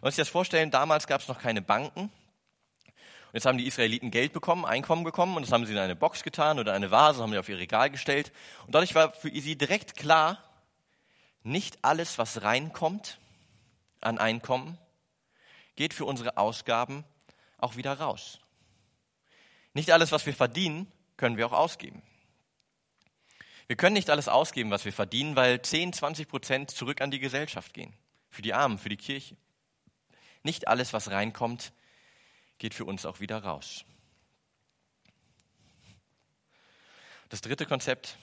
Man 0.00 0.08
muss 0.08 0.16
sich 0.16 0.22
das 0.22 0.28
vorstellen, 0.28 0.70
damals 0.70 1.06
gab 1.06 1.22
es 1.22 1.28
noch 1.28 1.38
keine 1.38 1.62
Banken. 1.62 2.10
Jetzt 3.36 3.44
haben 3.44 3.58
die 3.58 3.66
Israeliten 3.66 4.10
Geld 4.10 4.32
bekommen, 4.32 4.64
Einkommen 4.64 5.04
bekommen 5.04 5.36
und 5.36 5.42
das 5.42 5.52
haben 5.52 5.66
sie 5.66 5.72
in 5.74 5.78
eine 5.78 5.94
Box 5.94 6.22
getan 6.22 6.58
oder 6.58 6.72
eine 6.72 6.90
Vase, 6.90 7.20
haben 7.20 7.32
sie 7.32 7.38
auf 7.38 7.50
ihr 7.50 7.58
Regal 7.58 7.90
gestellt. 7.90 8.32
Und 8.64 8.74
dadurch 8.74 8.94
war 8.94 9.12
für 9.12 9.28
sie 9.28 9.56
direkt 9.56 9.94
klar, 9.94 10.42
nicht 11.42 11.84
alles, 11.84 12.16
was 12.16 12.40
reinkommt 12.40 13.18
an 14.00 14.16
Einkommen, 14.16 14.78
geht 15.74 15.92
für 15.92 16.06
unsere 16.06 16.38
Ausgaben 16.38 17.04
auch 17.58 17.76
wieder 17.76 17.92
raus. 17.98 18.40
Nicht 19.74 19.90
alles, 19.90 20.12
was 20.12 20.24
wir 20.24 20.32
verdienen, 20.32 20.90
können 21.18 21.36
wir 21.36 21.46
auch 21.46 21.52
ausgeben. 21.52 22.02
Wir 23.66 23.76
können 23.76 23.96
nicht 23.96 24.08
alles 24.08 24.28
ausgeben, 24.28 24.70
was 24.70 24.86
wir 24.86 24.94
verdienen, 24.94 25.36
weil 25.36 25.60
10, 25.60 25.92
20 25.92 26.26
Prozent 26.26 26.70
zurück 26.70 27.02
an 27.02 27.10
die 27.10 27.20
Gesellschaft 27.20 27.74
gehen. 27.74 27.92
Für 28.30 28.40
die 28.40 28.54
Armen, 28.54 28.78
für 28.78 28.88
die 28.88 28.96
Kirche. 28.96 29.36
Nicht 30.42 30.68
alles, 30.68 30.94
was 30.94 31.10
reinkommt, 31.10 31.74
geht 32.58 32.74
für 32.74 32.84
uns 32.84 33.06
auch 33.06 33.20
wieder 33.20 33.42
raus. 33.42 33.84
Das 37.28 37.40
dritte 37.40 37.66
Konzept 37.66 38.16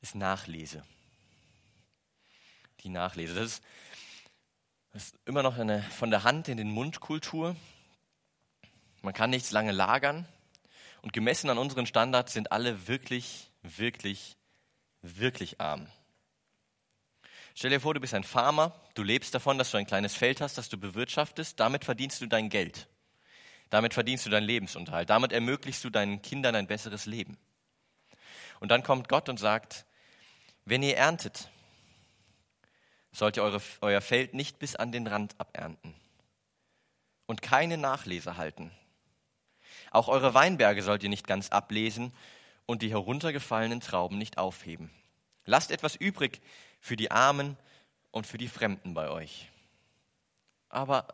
ist 0.00 0.14
Nachlese. 0.14 0.82
Die 2.80 2.88
Nachlese. 2.88 3.34
Das 3.34 3.44
ist 3.44 3.62
das 4.92 5.04
ist 5.04 5.14
immer 5.24 5.42
noch 5.42 5.56
eine 5.56 5.82
von 5.82 6.10
der 6.10 6.22
Hand 6.22 6.48
in 6.48 6.58
den 6.58 6.70
Mund 6.70 7.00
Kultur. 7.00 7.56
Man 9.00 9.14
kann 9.14 9.30
nichts 9.30 9.50
lange 9.50 9.72
lagern. 9.72 10.28
Und 11.00 11.14
gemessen 11.14 11.48
an 11.48 11.58
unseren 11.58 11.86
Standards 11.86 12.34
sind 12.34 12.52
alle 12.52 12.86
wirklich, 12.86 13.50
wirklich, 13.62 14.36
wirklich 15.00 15.60
arm. 15.60 15.88
Stell 17.54 17.70
dir 17.70 17.80
vor, 17.80 17.94
du 17.94 18.00
bist 18.00 18.14
ein 18.14 18.22
Farmer, 18.22 18.78
du 18.94 19.02
lebst 19.02 19.34
davon, 19.34 19.58
dass 19.58 19.70
du 19.70 19.78
ein 19.78 19.86
kleines 19.86 20.14
Feld 20.14 20.40
hast, 20.40 20.58
das 20.58 20.68
du 20.68 20.76
bewirtschaftest, 20.76 21.58
damit 21.58 21.84
verdienst 21.84 22.20
du 22.20 22.26
dein 22.26 22.50
Geld. 22.50 22.86
Damit 23.72 23.94
verdienst 23.94 24.26
du 24.26 24.30
deinen 24.30 24.44
Lebensunterhalt. 24.44 25.08
Damit 25.08 25.32
ermöglichst 25.32 25.82
du 25.82 25.88
deinen 25.88 26.20
Kindern 26.20 26.54
ein 26.54 26.66
besseres 26.66 27.06
Leben. 27.06 27.38
Und 28.60 28.68
dann 28.68 28.82
kommt 28.82 29.08
Gott 29.08 29.30
und 29.30 29.38
sagt, 29.38 29.86
wenn 30.66 30.82
ihr 30.82 30.98
erntet, 30.98 31.48
sollt 33.12 33.38
ihr 33.38 33.42
eure, 33.42 33.62
euer 33.80 34.02
Feld 34.02 34.34
nicht 34.34 34.58
bis 34.58 34.76
an 34.76 34.92
den 34.92 35.06
Rand 35.06 35.40
abernten 35.40 35.94
und 37.24 37.40
keine 37.40 37.78
Nachlese 37.78 38.36
halten. 38.36 38.70
Auch 39.90 40.08
eure 40.08 40.34
Weinberge 40.34 40.82
sollt 40.82 41.02
ihr 41.02 41.08
nicht 41.08 41.26
ganz 41.26 41.48
ablesen 41.48 42.12
und 42.66 42.82
die 42.82 42.90
heruntergefallenen 42.90 43.80
Trauben 43.80 44.18
nicht 44.18 44.36
aufheben. 44.36 44.90
Lasst 45.46 45.70
etwas 45.70 45.96
übrig 45.96 46.42
für 46.78 46.96
die 46.96 47.10
Armen 47.10 47.56
und 48.10 48.26
für 48.26 48.36
die 48.36 48.48
Fremden 48.48 48.92
bei 48.92 49.08
euch. 49.08 49.48
Aber, 50.68 51.08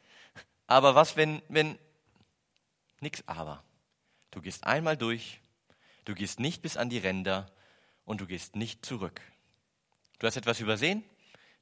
aber 0.66 0.94
was, 0.94 1.16
wenn, 1.16 1.42
wenn, 1.50 1.78
nix 3.02 3.22
aber. 3.26 3.64
Du 4.30 4.40
gehst 4.40 4.64
einmal 4.64 4.96
durch, 4.96 5.40
du 6.04 6.14
gehst 6.14 6.40
nicht 6.40 6.62
bis 6.62 6.76
an 6.76 6.90
die 6.90 6.98
Ränder 6.98 7.50
und 8.04 8.20
du 8.20 8.26
gehst 8.26 8.56
nicht 8.56 8.84
zurück. 8.84 9.20
Du 10.18 10.26
hast 10.26 10.36
etwas 10.36 10.60
übersehen? 10.60 11.04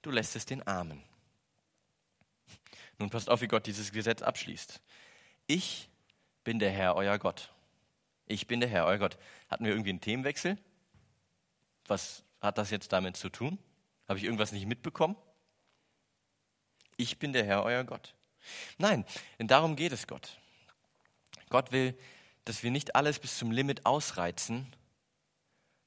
du 0.03 0.11
lässt 0.11 0.37
es 0.37 0.47
den 0.47 0.67
Armen. 0.67 1.03
Nun 2.99 3.11
passt 3.11 3.31
auf, 3.31 3.41
wie 3.41 3.49
Gott 3.49 3.67
dieses 3.67 3.93
Gesetz 3.93 4.23
abschließt. 4.23 4.81
Ich 5.47 5.89
bin 6.45 6.59
der 6.59 6.71
Herr, 6.71 6.97
euer 6.97 7.19
Gott. 7.19 7.53
Ich 8.27 8.47
bin 8.47 8.61
der 8.61 8.69
Herr, 8.69 8.87
euer 8.87 8.99
Gott. 8.99 9.19
Hatten 9.49 9.65
wir 9.65 9.73
irgendwie 9.73 9.91
einen 9.91 10.01
Themenwechsel? 10.01 10.59
Was 11.87 12.25
hat 12.41 12.59
das 12.59 12.71
jetzt 12.71 12.93
damit 12.93 13.17
zu 13.17 13.29
tun? 13.29 13.59
Habe 14.09 14.19
ich 14.19 14.25
irgendwas 14.25 14.53
nicht 14.53 14.67
mitbekommen? 14.67 15.17
Ich 16.97 17.19
bin 17.19 17.33
der 17.33 17.45
Herr, 17.45 17.63
euer 17.63 17.85
Gott. 17.85 18.15
Nein, 18.79 19.05
denn 19.39 19.47
darum 19.47 19.77
geht 19.77 19.93
es 19.93 20.07
Gott. 20.07 20.39
Gott 21.51 21.73
will, 21.73 21.99
dass 22.45 22.63
wir 22.63 22.71
nicht 22.71 22.95
alles 22.95 23.19
bis 23.19 23.39
zum 23.39 23.51
Limit 23.51 23.87
ausreizen, 23.87 24.67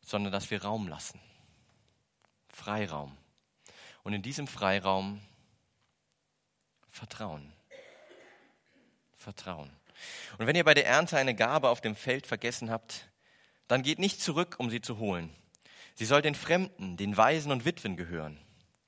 sondern 0.06 0.32
dass 0.32 0.52
wir 0.52 0.64
Raum 0.64 0.88
lassen. 0.88 1.20
Freiraum. 2.50 3.16
Und 4.04 4.14
in 4.14 4.22
diesem 4.22 4.48
Freiraum 4.48 5.22
Vertrauen. 6.90 7.52
Vertrauen. 9.16 9.72
Und 10.38 10.48
wenn 10.48 10.56
ihr 10.56 10.64
bei 10.64 10.74
der 10.74 10.86
Ernte 10.86 11.18
eine 11.18 11.34
Gabe 11.34 11.70
auf 11.70 11.82
dem 11.82 11.96
Feld 11.96 12.28
vergessen 12.28 12.70
habt, 12.70 13.08
dann 13.68 13.84
geht 13.84 14.00
nicht 14.00 14.22
zurück, 14.22 14.56
um 14.58 14.70
sie 14.70 14.82
zu 14.82 14.98
holen. 14.98 15.34
Sie 15.96 16.06
soll 16.06 16.22
den 16.22 16.36
Fremden, 16.36 16.98
den 16.98 17.16
Waisen 17.16 17.52
und 17.52 17.64
Witwen 17.64 17.96
gehören. 17.96 18.38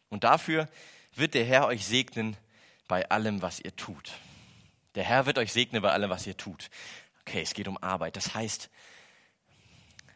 Und 0.10 0.24
dafür 0.24 0.68
wird 1.14 1.34
der 1.34 1.46
Herr 1.46 1.68
euch 1.68 1.86
segnen 1.86 2.36
bei 2.88 3.10
allem, 3.10 3.42
was 3.42 3.60
ihr 3.60 3.76
tut. 3.76 4.14
Der 4.96 5.04
Herr 5.04 5.26
wird 5.26 5.38
euch 5.38 5.52
segnen 5.52 5.82
bei 5.82 5.92
allem, 5.92 6.10
was 6.10 6.28
ihr 6.28 6.38
tut. 6.38 6.70
Okay, 7.22 7.42
es 7.42 7.54
geht 7.54 7.68
um 7.68 7.78
Arbeit. 7.82 8.16
Das 8.16 8.36
heißt, 8.36 8.70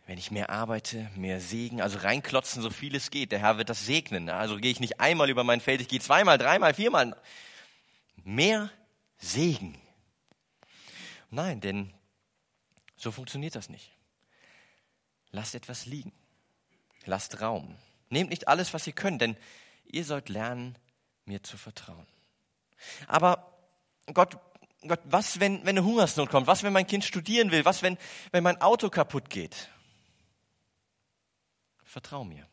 wenn 0.06 0.18
ich 0.18 0.32
mehr 0.32 0.50
arbeite, 0.50 1.10
mehr 1.16 1.42
Segen, 1.42 1.82
also 1.82 1.98
reinklotzen, 2.00 2.62
so 2.62 2.70
viel 2.70 2.96
es 2.96 3.12
geht. 3.12 3.32
Der 3.32 3.40
Herr 3.40 3.58
wird 3.58 3.70
das 3.70 3.86
segnen. 3.86 4.30
Also 4.30 4.58
gehe 4.58 4.72
ich 4.72 4.80
nicht 4.80 5.00
einmal 5.00 5.30
über 5.30 5.44
mein 5.44 5.62
Feld, 5.62 5.82
ich 5.82 5.88
gehe 5.88 6.00
zweimal, 6.00 6.38
dreimal, 6.38 6.74
viermal. 6.74 7.16
Mehr 8.24 8.72
Segen. 9.18 9.80
Nein, 11.30 11.60
denn 11.60 11.94
so 12.96 13.12
funktioniert 13.12 13.56
das 13.56 13.70
nicht. 13.70 13.92
Lasst 15.32 15.56
etwas 15.56 15.86
liegen. 15.86 16.14
Lasst 17.06 17.42
Raum. 17.42 17.78
Nehmt 18.10 18.30
nicht 18.30 18.48
alles, 18.48 18.74
was 18.74 18.88
ihr 18.88 18.94
könnt, 18.94 19.22
denn 19.22 19.38
ihr 19.86 20.06
sollt 20.06 20.30
lernen, 20.30 20.78
mir 21.26 21.44
zu 21.44 21.58
vertrauen. 21.58 22.08
Aber 23.08 23.60
Gott, 24.14 24.38
Gott, 24.86 25.00
was, 25.06 25.40
wenn, 25.40 25.62
wenn 25.62 25.78
eine 25.78 25.84
Hungersnot 25.84 26.30
kommt? 26.30 26.48
Was, 26.48 26.64
wenn 26.64 26.74
mein 26.74 26.88
Kind 26.88 27.04
studieren 27.04 27.52
will? 27.52 27.66
Was, 27.66 27.82
wenn, 27.82 27.98
wenn 28.32 28.44
mein 28.44 28.62
Auto 28.62 28.90
kaputt 28.90 29.30
geht? 29.30 29.70
vertrau 31.98 32.24
mir. 32.24 32.48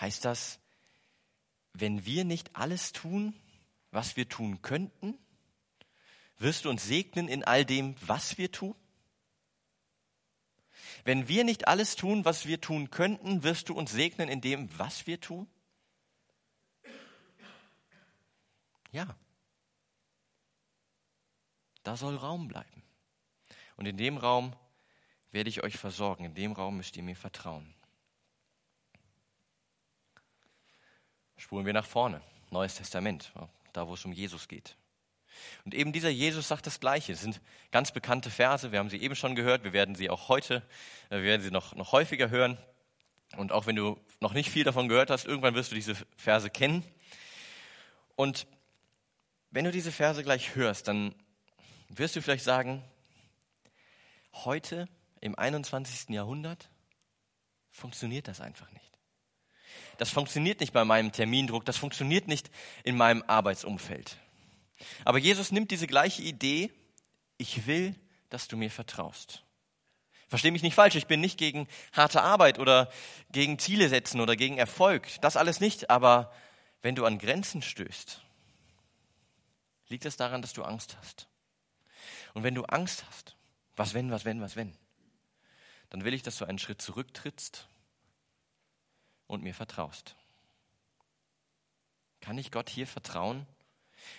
Heißt 0.00 0.24
das, 0.24 0.58
wenn 1.74 2.04
wir 2.04 2.24
nicht 2.24 2.56
alles 2.56 2.92
tun, 2.92 3.34
was 3.92 4.16
wir 4.16 4.28
tun 4.28 4.62
könnten, 4.62 5.16
wirst 6.38 6.64
du 6.64 6.70
uns 6.70 6.84
segnen 6.84 7.28
in 7.28 7.44
all 7.44 7.64
dem, 7.64 7.94
was 8.00 8.36
wir 8.36 8.50
tun? 8.50 8.74
Wenn 11.04 11.28
wir 11.28 11.44
nicht 11.44 11.68
alles 11.68 11.94
tun, 11.94 12.24
was 12.24 12.46
wir 12.46 12.60
tun 12.60 12.90
könnten, 12.90 13.44
wirst 13.44 13.68
du 13.68 13.74
uns 13.74 13.92
segnen 13.92 14.28
in 14.28 14.40
dem, 14.40 14.76
was 14.78 15.06
wir 15.06 15.20
tun? 15.20 15.46
Ja. 18.96 19.14
Da 21.82 21.98
soll 21.98 22.16
Raum 22.16 22.48
bleiben. 22.48 22.82
Und 23.76 23.84
in 23.84 23.98
dem 23.98 24.16
Raum 24.16 24.56
werde 25.32 25.50
ich 25.50 25.62
euch 25.62 25.76
versorgen. 25.76 26.24
In 26.24 26.34
dem 26.34 26.52
Raum 26.52 26.78
müsst 26.78 26.96
ihr 26.96 27.02
mir 27.02 27.14
vertrauen. 27.14 27.74
Spulen 31.36 31.66
wir 31.66 31.74
nach 31.74 31.84
vorne. 31.84 32.22
Neues 32.48 32.76
Testament, 32.76 33.34
da 33.74 33.86
wo 33.86 33.92
es 33.92 34.04
um 34.06 34.12
Jesus 34.12 34.48
geht. 34.48 34.78
Und 35.66 35.74
eben 35.74 35.92
dieser 35.92 36.08
Jesus 36.08 36.48
sagt 36.48 36.66
das 36.66 36.80
Gleiche. 36.80 37.12
Es 37.12 37.20
sind 37.20 37.42
ganz 37.72 37.92
bekannte 37.92 38.30
Verse. 38.30 38.72
Wir 38.72 38.78
haben 38.78 38.88
sie 38.88 39.02
eben 39.02 39.14
schon 39.14 39.34
gehört. 39.34 39.62
Wir 39.62 39.74
werden 39.74 39.94
sie 39.94 40.08
auch 40.08 40.30
heute, 40.30 40.66
äh, 41.10 41.16
wir 41.16 41.24
werden 41.24 41.42
sie 41.42 41.50
noch, 41.50 41.74
noch 41.74 41.92
häufiger 41.92 42.30
hören. 42.30 42.56
Und 43.36 43.52
auch 43.52 43.66
wenn 43.66 43.76
du 43.76 44.00
noch 44.20 44.32
nicht 44.32 44.50
viel 44.50 44.64
davon 44.64 44.88
gehört 44.88 45.10
hast, 45.10 45.26
irgendwann 45.26 45.54
wirst 45.54 45.70
du 45.70 45.74
diese 45.74 45.96
Verse 46.16 46.48
kennen. 46.48 46.82
Und 48.14 48.46
wenn 49.50 49.64
du 49.64 49.70
diese 49.70 49.92
Verse 49.92 50.22
gleich 50.22 50.54
hörst, 50.54 50.88
dann 50.88 51.14
wirst 51.88 52.16
du 52.16 52.22
vielleicht 52.22 52.44
sagen, 52.44 52.82
heute 54.32 54.88
im 55.20 55.38
21. 55.38 56.10
Jahrhundert 56.10 56.68
funktioniert 57.70 58.28
das 58.28 58.40
einfach 58.40 58.70
nicht. 58.72 58.84
das 59.98 60.10
funktioniert 60.10 60.60
nicht 60.60 60.72
bei 60.72 60.84
meinem 60.84 61.12
Termindruck, 61.12 61.64
das 61.64 61.76
funktioniert 61.76 62.28
nicht 62.28 62.50
in 62.84 62.96
meinem 62.96 63.22
Arbeitsumfeld. 63.26 64.18
Aber 65.04 65.18
Jesus 65.18 65.52
nimmt 65.52 65.70
diese 65.70 65.86
gleiche 65.86 66.22
Idee, 66.22 66.70
ich 67.38 67.66
will, 67.66 67.94
dass 68.28 68.48
du 68.48 68.56
mir 68.56 68.70
vertraust. 68.70 69.42
Versteh 70.28 70.50
mich 70.50 70.62
nicht 70.62 70.74
falsch, 70.74 70.96
ich 70.96 71.06
bin 71.06 71.20
nicht 71.20 71.38
gegen 71.38 71.68
harte 71.92 72.22
Arbeit 72.22 72.58
oder 72.58 72.90
gegen 73.30 73.58
Ziele 73.58 73.88
setzen 73.88 74.20
oder 74.20 74.36
gegen 74.36 74.58
Erfolg. 74.58 75.08
Das 75.20 75.36
alles 75.36 75.60
nicht, 75.60 75.88
aber 75.88 76.32
wenn 76.82 76.96
du 76.96 77.04
an 77.04 77.18
Grenzen 77.18 77.62
stößt, 77.62 78.25
liegt 79.88 80.04
es 80.04 80.16
daran, 80.16 80.42
dass 80.42 80.52
du 80.52 80.62
Angst 80.62 80.96
hast. 80.98 81.28
Und 82.34 82.42
wenn 82.42 82.54
du 82.54 82.64
Angst 82.64 83.04
hast, 83.08 83.36
was 83.76 83.94
wenn, 83.94 84.10
was 84.10 84.24
wenn, 84.24 84.40
was 84.40 84.56
wenn, 84.56 84.76
dann 85.90 86.04
will 86.04 86.14
ich, 86.14 86.22
dass 86.22 86.38
du 86.38 86.44
einen 86.44 86.58
Schritt 86.58 86.82
zurücktrittst 86.82 87.68
und 89.26 89.42
mir 89.42 89.54
vertraust. 89.54 90.16
Kann 92.20 92.38
ich 92.38 92.50
Gott 92.50 92.68
hier 92.68 92.86
vertrauen? 92.86 93.46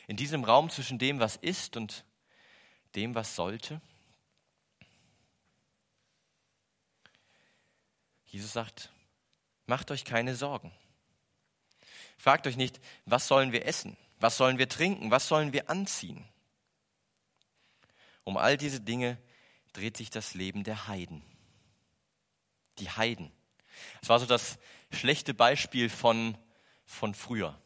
In 0.07 0.17
diesem 0.17 0.43
Raum 0.43 0.69
zwischen 0.69 0.99
dem, 0.99 1.19
was 1.19 1.35
ist 1.35 1.77
und 1.77 2.05
dem, 2.95 3.15
was 3.15 3.35
sollte? 3.35 3.81
Jesus 8.25 8.53
sagt, 8.53 8.91
macht 9.65 9.91
euch 9.91 10.05
keine 10.05 10.35
Sorgen. 10.35 10.71
Fragt 12.17 12.47
euch 12.47 12.57
nicht, 12.57 12.79
was 13.05 13.27
sollen 13.27 13.51
wir 13.51 13.65
essen? 13.65 13.97
Was 14.19 14.37
sollen 14.37 14.57
wir 14.57 14.69
trinken? 14.69 15.11
Was 15.11 15.27
sollen 15.27 15.53
wir 15.53 15.69
anziehen? 15.69 16.25
Um 18.23 18.37
all 18.37 18.57
diese 18.57 18.81
Dinge 18.81 19.17
dreht 19.73 19.95
sich 19.95 20.09
das 20.09 20.33
Leben 20.33 20.63
der 20.63 20.87
Heiden. 20.87 21.23
Die 22.79 22.89
Heiden. 22.89 23.31
Es 24.01 24.09
war 24.09 24.19
so 24.19 24.25
das 24.25 24.57
schlechte 24.91 25.33
Beispiel 25.33 25.89
von, 25.89 26.37
von 26.85 27.13
früher. 27.13 27.59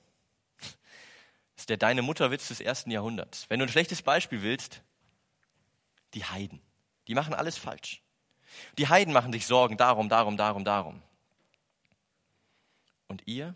Das 0.59 1.63
ist 1.63 1.69
der 1.69 1.77
Deine 1.77 2.01
Mutterwitz 2.01 2.49
des 2.49 2.59
ersten 2.59 2.91
Jahrhunderts. 2.91 3.49
Wenn 3.49 3.59
du 3.59 3.65
ein 3.65 3.69
schlechtes 3.69 4.01
Beispiel 4.01 4.41
willst, 4.41 4.81
die 6.13 6.25
Heiden. 6.25 6.61
Die 7.07 7.15
machen 7.15 7.33
alles 7.33 7.57
falsch. 7.57 8.01
Die 8.77 8.87
Heiden 8.87 9.13
machen 9.13 9.31
sich 9.31 9.47
Sorgen 9.47 9.77
darum, 9.77 10.09
darum, 10.09 10.37
darum, 10.37 10.65
darum. 10.65 11.01
Und 13.07 13.23
ihr? 13.25 13.55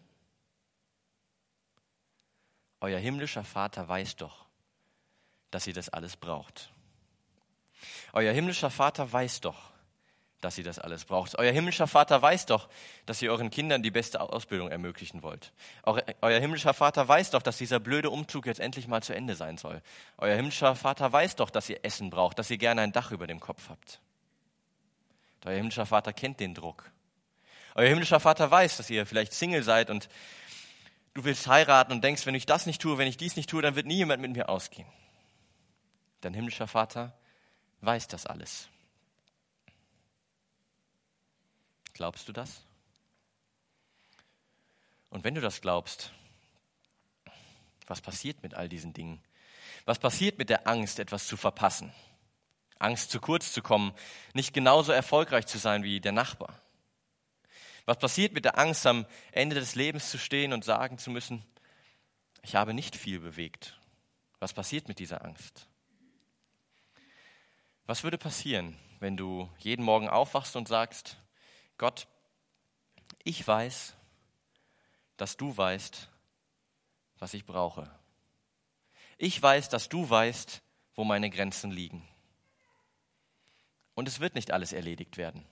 Euer 2.82 3.00
himmlischer 3.00 3.44
Vater 3.44 3.88
weiß 3.88 4.18
doch, 4.18 4.46
dass 5.52 5.68
ihr 5.68 5.74
das 5.74 5.90
alles 5.90 6.18
braucht. 6.18 6.72
Euer 8.14 8.34
himmlischer 8.34 8.70
Vater 8.70 9.12
weiß 9.12 9.42
doch, 9.42 9.72
dass 10.42 10.58
ihr 10.58 10.64
das 10.64 10.80
alles 10.80 11.06
braucht. 11.06 11.38
Euer 11.40 11.52
himmlischer 11.52 11.88
Vater 11.88 12.22
weiß 12.22 12.46
doch, 12.46 12.70
dass 13.06 13.22
ihr 13.22 13.32
euren 13.32 13.50
Kindern 13.50 13.82
die 13.82 13.92
beste 13.92 14.22
Ausbildung 14.22 14.70
ermöglichen 14.70 15.24
wollt. 15.24 15.54
Euer 15.84 16.40
himmlischer 16.40 16.74
Vater 16.74 17.08
weiß 17.08 17.32
doch, 17.32 17.42
dass 17.42 17.58
dieser 17.58 17.80
blöde 17.80 18.10
Umzug 18.10 18.46
jetzt 18.46 18.60
endlich 18.60 18.88
mal 18.88 19.02
zu 19.02 19.16
Ende 19.16 19.36
sein 19.36 19.58
soll. 19.58 19.82
Euer 20.18 20.36
himmlischer 20.36 20.76
Vater 20.76 21.12
weiß 21.12 21.36
doch, 21.38 21.50
dass 21.50 21.70
ihr 21.70 21.84
Essen 21.84 22.10
braucht, 22.10 22.38
dass 22.38 22.50
ihr 22.50 22.58
gerne 22.58 22.82
ein 22.82 22.92
Dach 22.92 23.12
über 23.12 23.28
dem 23.28 23.40
Kopf 23.40 23.70
habt. 23.70 24.00
Euer 25.46 25.58
himmlischer 25.58 25.86
Vater 25.86 26.14
kennt 26.14 26.40
den 26.40 26.54
Druck. 26.54 26.92
Euer 27.76 27.90
himmlischer 27.90 28.20
Vater 28.20 28.50
weiß, 28.50 28.78
dass 28.78 28.90
ihr 28.90 29.06
vielleicht 29.06 29.34
Single 29.34 29.64
seid 29.64 29.90
und 29.90 30.08
du 31.16 31.24
willst 31.24 31.48
heiraten 31.48 31.94
und 31.94 32.04
denkst, 32.04 32.26
wenn 32.28 32.36
ich 32.36 32.46
das 32.46 32.68
nicht 32.68 32.82
tue, 32.82 33.00
wenn 33.00 33.08
ich 33.08 33.18
dies 33.18 33.36
nicht 33.36 33.50
tue, 33.50 33.62
dann 33.62 33.76
wird 33.76 33.88
nie 33.88 33.96
jemand 33.96 34.22
mit 34.22 34.32
mir 34.36 34.50
ausgehen. 34.50 34.88
Dein 36.22 36.34
himmlischer 36.34 36.68
Vater 36.68 37.18
weiß 37.82 38.08
das 38.08 38.26
alles. 38.26 38.68
Glaubst 41.94 42.28
du 42.28 42.34
das? 42.34 42.62
Und 45.10 45.24
wenn 45.24 45.34
du 45.34 45.42
das 45.42 45.62
glaubst, 45.62 46.12
was 47.88 48.02
passiert 48.02 48.44
mit 48.44 48.54
all 48.54 48.68
diesen 48.68 48.92
Dingen? 48.92 49.24
Was 49.86 50.00
passiert 50.00 50.38
mit 50.38 50.50
der 50.50 50.68
Angst, 50.68 51.00
etwas 51.00 51.28
zu 51.28 51.38
verpassen? 51.38 51.94
Angst, 52.78 53.12
zu 53.12 53.22
kurz 53.22 53.54
zu 53.54 53.62
kommen, 53.62 53.94
nicht 54.34 54.54
genauso 54.54 54.92
erfolgreich 54.92 55.46
zu 55.46 55.58
sein 55.60 55.84
wie 55.84 56.02
der 56.02 56.12
Nachbar? 56.12 56.60
Was 57.86 58.00
passiert 58.00 58.34
mit 58.34 58.46
der 58.46 58.58
Angst, 58.58 58.86
am 58.86 59.06
Ende 59.32 59.56
des 59.56 59.76
Lebens 59.76 60.10
zu 60.10 60.18
stehen 60.18 60.54
und 60.54 60.66
sagen 60.66 60.98
zu 60.98 61.12
müssen, 61.12 61.44
ich 62.42 62.56
habe 62.56 62.74
nicht 62.74 62.96
viel 62.96 63.20
bewegt? 63.20 63.80
Was 64.40 64.54
passiert 64.54 64.88
mit 64.88 65.00
dieser 65.00 65.24
Angst? 65.24 65.68
Was 67.86 68.04
würde 68.04 68.18
passieren, 68.18 68.76
wenn 69.00 69.18
du 69.18 69.50
jeden 69.60 69.84
Morgen 69.84 70.10
aufwachst 70.10 70.56
und 70.56 70.68
sagst, 70.68 71.18
Gott, 71.78 72.08
ich 73.24 73.48
weiß, 73.48 73.94
dass 75.18 75.38
du 75.38 75.56
weißt, 75.56 76.10
was 77.20 77.34
ich 77.34 77.46
brauche. 77.46 77.90
Ich 79.18 79.42
weiß, 79.42 79.70
dass 79.70 79.90
du 79.90 80.10
weißt, 80.10 80.62
wo 80.96 81.04
meine 81.04 81.30
Grenzen 81.30 81.72
liegen. 81.72 82.08
Und 83.94 84.08
es 84.08 84.20
wird 84.20 84.36
nicht 84.36 84.52
alles 84.52 84.74
erledigt 84.74 85.18
werden. 85.18 85.46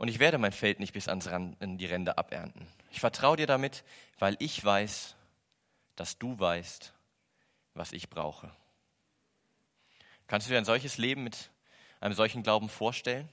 Und 0.00 0.08
ich 0.08 0.18
werde 0.18 0.38
mein 0.38 0.52
Feld 0.52 0.80
nicht 0.80 0.94
bis 0.94 1.08
ans 1.08 1.28
Rand, 1.28 1.60
in 1.60 1.76
die 1.76 1.84
Ränder 1.84 2.16
abernten. 2.16 2.66
Ich 2.90 3.00
vertraue 3.00 3.36
dir 3.36 3.46
damit, 3.46 3.84
weil 4.18 4.34
ich 4.38 4.64
weiß, 4.64 5.14
dass 5.94 6.16
du 6.16 6.38
weißt, 6.38 6.94
was 7.74 7.92
ich 7.92 8.08
brauche. 8.08 8.50
Kannst 10.26 10.46
du 10.46 10.52
dir 10.52 10.56
ein 10.56 10.64
solches 10.64 10.96
Leben 10.96 11.22
mit 11.22 11.50
einem 12.00 12.14
solchen 12.14 12.42
Glauben 12.42 12.70
vorstellen? 12.70 13.28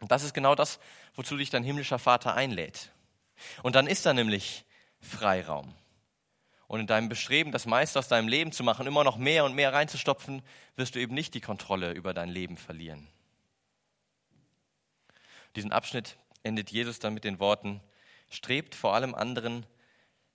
Und 0.00 0.10
das 0.10 0.22
ist 0.22 0.32
genau 0.32 0.54
das, 0.54 0.80
wozu 1.14 1.36
dich 1.36 1.50
dein 1.50 1.64
himmlischer 1.64 1.98
Vater 1.98 2.34
einlädt. 2.34 2.90
Und 3.62 3.76
dann 3.76 3.88
ist 3.88 4.06
da 4.06 4.14
nämlich 4.14 4.64
Freiraum. 5.02 5.74
Und 6.66 6.80
in 6.80 6.86
deinem 6.86 7.10
Bestreben, 7.10 7.52
das 7.52 7.66
meiste 7.66 7.98
aus 7.98 8.08
deinem 8.08 8.28
Leben 8.28 8.52
zu 8.52 8.64
machen, 8.64 8.86
immer 8.86 9.04
noch 9.04 9.18
mehr 9.18 9.44
und 9.44 9.54
mehr 9.54 9.74
reinzustopfen, 9.74 10.40
wirst 10.76 10.94
du 10.94 10.98
eben 10.98 11.12
nicht 11.12 11.34
die 11.34 11.42
Kontrolle 11.42 11.92
über 11.92 12.14
dein 12.14 12.30
Leben 12.30 12.56
verlieren. 12.56 13.06
Diesen 15.56 15.72
Abschnitt 15.72 16.16
endet 16.42 16.70
Jesus 16.70 16.98
dann 16.98 17.14
mit 17.14 17.24
den 17.24 17.40
Worten, 17.40 17.80
strebt 18.30 18.74
vor 18.74 18.94
allem 18.94 19.14
anderen 19.14 19.66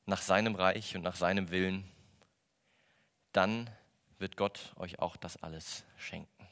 nach 0.06 0.22
seinem 0.22 0.56
Reich 0.56 0.96
und 0.96 1.02
nach 1.04 1.16
seinem 1.16 1.50
Willen, 1.50 1.90
dann 3.32 3.70
wird 4.20 4.38
Gott 4.38 4.74
euch 4.78 5.00
auch 5.00 5.16
das 5.18 5.42
alles 5.42 5.84
schenken. 5.98 6.48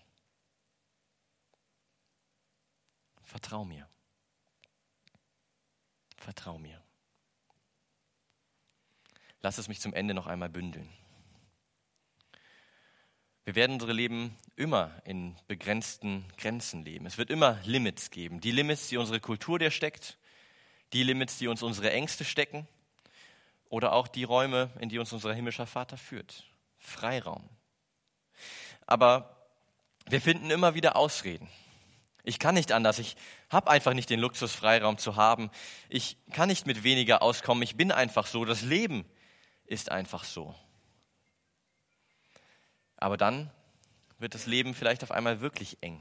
Vertrau 3.23 3.63
mir. 3.63 3.87
Vertrau 6.17 6.57
mir. 6.57 6.81
Lass 9.41 9.57
es 9.57 9.67
mich 9.67 9.79
zum 9.79 9.93
Ende 9.93 10.13
noch 10.13 10.27
einmal 10.27 10.49
bündeln. 10.49 10.89
Wir 13.43 13.55
werden 13.55 13.73
unsere 13.73 13.93
Leben 13.93 14.37
immer 14.55 14.91
in 15.03 15.35
begrenzten 15.47 16.25
Grenzen 16.37 16.85
leben. 16.85 17.07
Es 17.07 17.17
wird 17.17 17.31
immer 17.31 17.57
Limits 17.63 18.11
geben. 18.11 18.39
Die 18.39 18.51
Limits, 18.51 18.87
die 18.89 18.97
unsere 18.97 19.19
Kultur 19.19 19.57
dir 19.57 19.71
steckt, 19.71 20.19
die 20.93 21.01
Limits, 21.03 21.39
die 21.39 21.47
uns 21.47 21.63
unsere 21.63 21.91
Ängste 21.91 22.23
stecken 22.23 22.67
oder 23.69 23.93
auch 23.93 24.07
die 24.07 24.25
Räume, 24.25 24.69
in 24.79 24.89
die 24.89 24.99
uns 24.99 25.11
unser 25.11 25.33
himmlischer 25.33 25.65
Vater 25.65 25.97
führt. 25.97 26.43
Freiraum. 26.77 27.49
Aber 28.85 29.37
wir 30.07 30.21
finden 30.21 30.51
immer 30.51 30.75
wieder 30.75 30.95
Ausreden. 30.95 31.47
Ich 32.23 32.37
kann 32.37 32.53
nicht 32.53 32.71
anders. 32.71 32.99
Ich 32.99 33.15
habe 33.49 33.71
einfach 33.71 33.93
nicht 33.93 34.11
den 34.11 34.19
Luxus, 34.19 34.53
Freiraum 34.53 34.99
zu 34.99 35.15
haben. 35.15 35.49
Ich 35.89 36.17
kann 36.31 36.49
nicht 36.49 36.67
mit 36.67 36.83
weniger 36.83 37.23
auskommen. 37.23 37.63
Ich 37.63 37.75
bin 37.75 37.91
einfach 37.91 38.27
so. 38.27 38.45
Das 38.45 38.61
Leben 38.61 39.05
ist 39.65 39.91
einfach 39.91 40.25
so. 40.25 40.53
Aber 43.01 43.17
dann 43.17 43.51
wird 44.19 44.35
das 44.35 44.45
Leben 44.45 44.73
vielleicht 44.75 45.03
auf 45.03 45.11
einmal 45.11 45.41
wirklich 45.41 45.79
eng. 45.81 45.99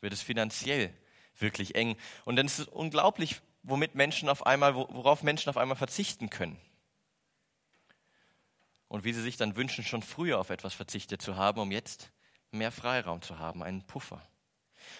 Wird 0.00 0.14
es 0.14 0.22
finanziell 0.22 0.92
wirklich 1.38 1.74
eng. 1.74 1.96
Und 2.24 2.36
dann 2.36 2.46
ist 2.46 2.58
es 2.58 2.66
unglaublich, 2.66 3.40
womit 3.62 3.94
Menschen 3.94 4.30
auf 4.30 4.46
einmal, 4.46 4.74
worauf 4.74 5.22
Menschen 5.22 5.50
auf 5.50 5.58
einmal 5.58 5.76
verzichten 5.76 6.30
können. 6.30 6.58
Und 8.88 9.04
wie 9.04 9.12
sie 9.12 9.22
sich 9.22 9.36
dann 9.36 9.56
wünschen, 9.56 9.84
schon 9.84 10.02
früher 10.02 10.40
auf 10.40 10.48
etwas 10.48 10.72
verzichtet 10.72 11.20
zu 11.20 11.36
haben, 11.36 11.60
um 11.60 11.70
jetzt 11.70 12.10
mehr 12.50 12.72
Freiraum 12.72 13.20
zu 13.20 13.38
haben, 13.38 13.62
einen 13.62 13.86
Puffer. 13.86 14.22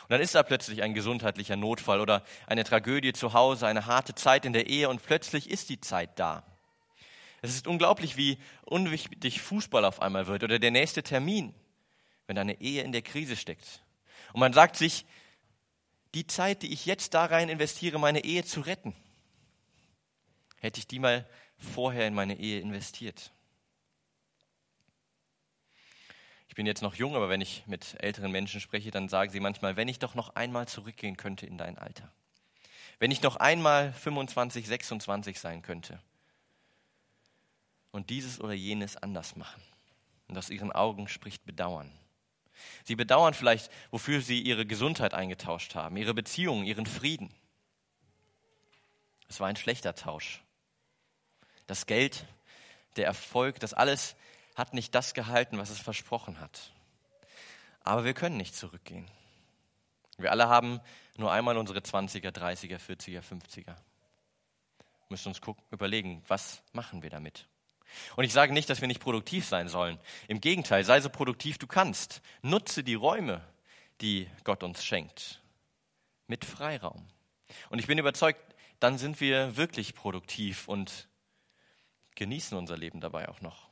Und 0.02 0.11
dann 0.11 0.20
ist 0.20 0.35
da 0.35 0.42
plötzlich 0.42 0.83
ein 0.83 0.92
gesundheitlicher 0.92 1.56
Notfall 1.56 2.00
oder 2.00 2.22
eine 2.46 2.64
Tragödie 2.64 3.14
zu 3.14 3.33
Hause, 3.33 3.66
eine 3.66 3.87
harte 3.87 4.14
Zeit 4.14 4.44
in 4.44 4.52
der 4.52 4.66
Ehe 4.66 4.90
und 4.90 5.02
plötzlich 5.02 5.48
ist 5.48 5.70
die 5.70 5.80
Zeit 5.80 6.18
da. 6.18 6.44
Es 7.42 7.55
ist 7.55 7.66
unglaublich, 7.66 8.16
wie 8.16 8.38
unwichtig 8.62 9.40
Fußball 9.40 9.85
auf 9.85 10.03
einmal 10.03 10.26
wird 10.26 10.44
oder 10.44 10.59
der 10.59 10.70
nächste 10.70 11.03
Termin, 11.03 11.55
wenn 12.26 12.37
deine 12.37 12.61
Ehe 12.61 12.83
in 12.83 12.92
der 12.92 13.03
Krise 13.03 13.37
steckt. 13.37 13.83
Und 14.33 14.40
man 14.40 14.53
sagt 14.53 14.76
sich, 14.76 15.07
die 16.14 16.26
Zeit, 16.26 16.62
die 16.62 16.72
ich 16.72 16.87
jetzt 16.87 17.14
da 17.14 17.24
rein 17.24 17.48
investiere, 17.48 17.98
meine 17.98 18.24
Ehe 18.24 18.44
zu 18.44 18.61
retten, 18.61 18.94
hätte 20.59 20.81
ich 20.81 20.87
die 20.87 20.98
mal 20.98 21.26
vorher 21.57 22.07
in 22.07 22.14
meine 22.14 22.38
Ehe 22.38 22.61
investiert. 22.61 23.33
Ich 26.48 26.57
bin 26.57 26.66
jetzt 26.66 26.83
noch 26.83 26.96
jung, 26.96 27.14
aber 27.14 27.29
wenn 27.29 27.40
ich 27.40 27.64
mit 27.66 27.96
älteren 28.03 28.33
Menschen 28.33 28.61
spreche, 28.61 28.90
dann 28.90 29.09
sagen 29.09 29.31
sie 29.31 29.40
manchmal, 29.40 29.76
wenn 29.76 29.88
ich 29.88 30.00
doch 30.00 30.14
noch 30.14 30.35
einmal 30.35 30.66
zurückgehen 30.68 31.16
könnte 31.16 31.46
in 31.46 31.57
dein 31.57 31.79
Alter. 31.79 32.12
Wenn 32.98 33.12
ich 33.12 33.22
noch 33.22 33.37
einmal 33.37 33.92
25, 33.94 34.66
26 34.66 35.38
sein 35.38 35.62
könnte 35.62 36.03
und 37.92 38.11
dieses 38.11 38.40
oder 38.40 38.53
jenes 38.53 38.96
anders 38.96 39.37
machen. 39.37 39.62
Und 40.29 40.38
aus 40.38 40.50
ihren 40.50 40.72
Augen 40.72 41.09
spricht 41.09 41.44
Bedauern. 41.44 41.90
Sie 42.85 42.96
bedauern 42.96 43.35
vielleicht, 43.35 43.70
wofür 43.90 44.20
sie 44.20 44.40
ihre 44.40 44.66
Gesundheit 44.66 45.14
eingetauscht 45.14 45.74
haben, 45.74 45.96
ihre 45.96 46.14
Beziehungen, 46.14 46.64
ihren 46.64 46.87
Frieden. 46.87 47.35
Es 49.29 49.40
war 49.40 49.48
ein 49.48 49.57
schlechter 49.57 49.94
Tausch. 49.94 50.42
Das 51.66 51.87
Geld, 51.87 52.26
der 52.96 53.07
Erfolg, 53.07 53.61
das 53.61 53.74
alles 53.74 54.16
hat 54.57 54.74
nicht 54.74 54.94
das 54.94 55.14
gehalten, 55.14 55.59
was 55.59 55.70
es 55.70 55.79
versprochen 55.79 56.40
hat. 56.40 56.72
Aber 57.83 58.05
wir 58.05 58.14
können 58.14 58.37
nicht 58.37 58.55
zurückgehen. 58.55 59.09
Wir 60.18 60.31
alle 60.31 60.48
haben 60.48 60.81
nur 61.16 61.33
einmal 61.33 61.57
unsere 61.57 61.79
20er, 61.79 62.31
30er, 62.31 62.79
40er, 62.79 63.22
50er. 63.22 63.66
Wir 63.66 63.76
müssen 65.09 65.29
uns 65.29 65.40
gucken, 65.40 65.64
überlegen, 65.70 66.22
was 66.29 66.62
machen 66.72 67.03
wir 67.03 67.11
damit? 67.11 67.48
Und 68.16 68.24
ich 68.24 68.33
sage 68.33 68.53
nicht, 68.53 68.70
dass 68.70 68.81
wir 68.81 68.88
nicht 68.88 69.00
produktiv 69.00 69.46
sein 69.46 69.68
sollen. 69.68 69.98
Im 70.29 70.40
Gegenteil, 70.40 70.85
sei 70.85 71.00
so 71.00 71.09
produktiv 71.09 71.59
du 71.59 71.66
kannst. 71.66 72.22
Nutze 72.42 72.85
die 72.85 72.94
Räume, 72.94 73.42
die 74.00 74.29
Gott 74.44 74.62
uns 74.62 74.85
schenkt. 74.85 75.40
Mit 76.26 76.44
Freiraum. 76.44 77.07
Und 77.68 77.79
ich 77.79 77.87
bin 77.87 77.98
überzeugt, 77.98 78.40
dann 78.79 78.98
sind 78.98 79.20
wir 79.20 79.57
wirklich 79.57 79.94
produktiv 79.94 80.68
und 80.68 81.09
genießen 82.14 82.57
unser 82.57 82.76
Leben 82.76 83.00
dabei 83.00 83.29
auch 83.29 83.40
noch. 83.40 83.68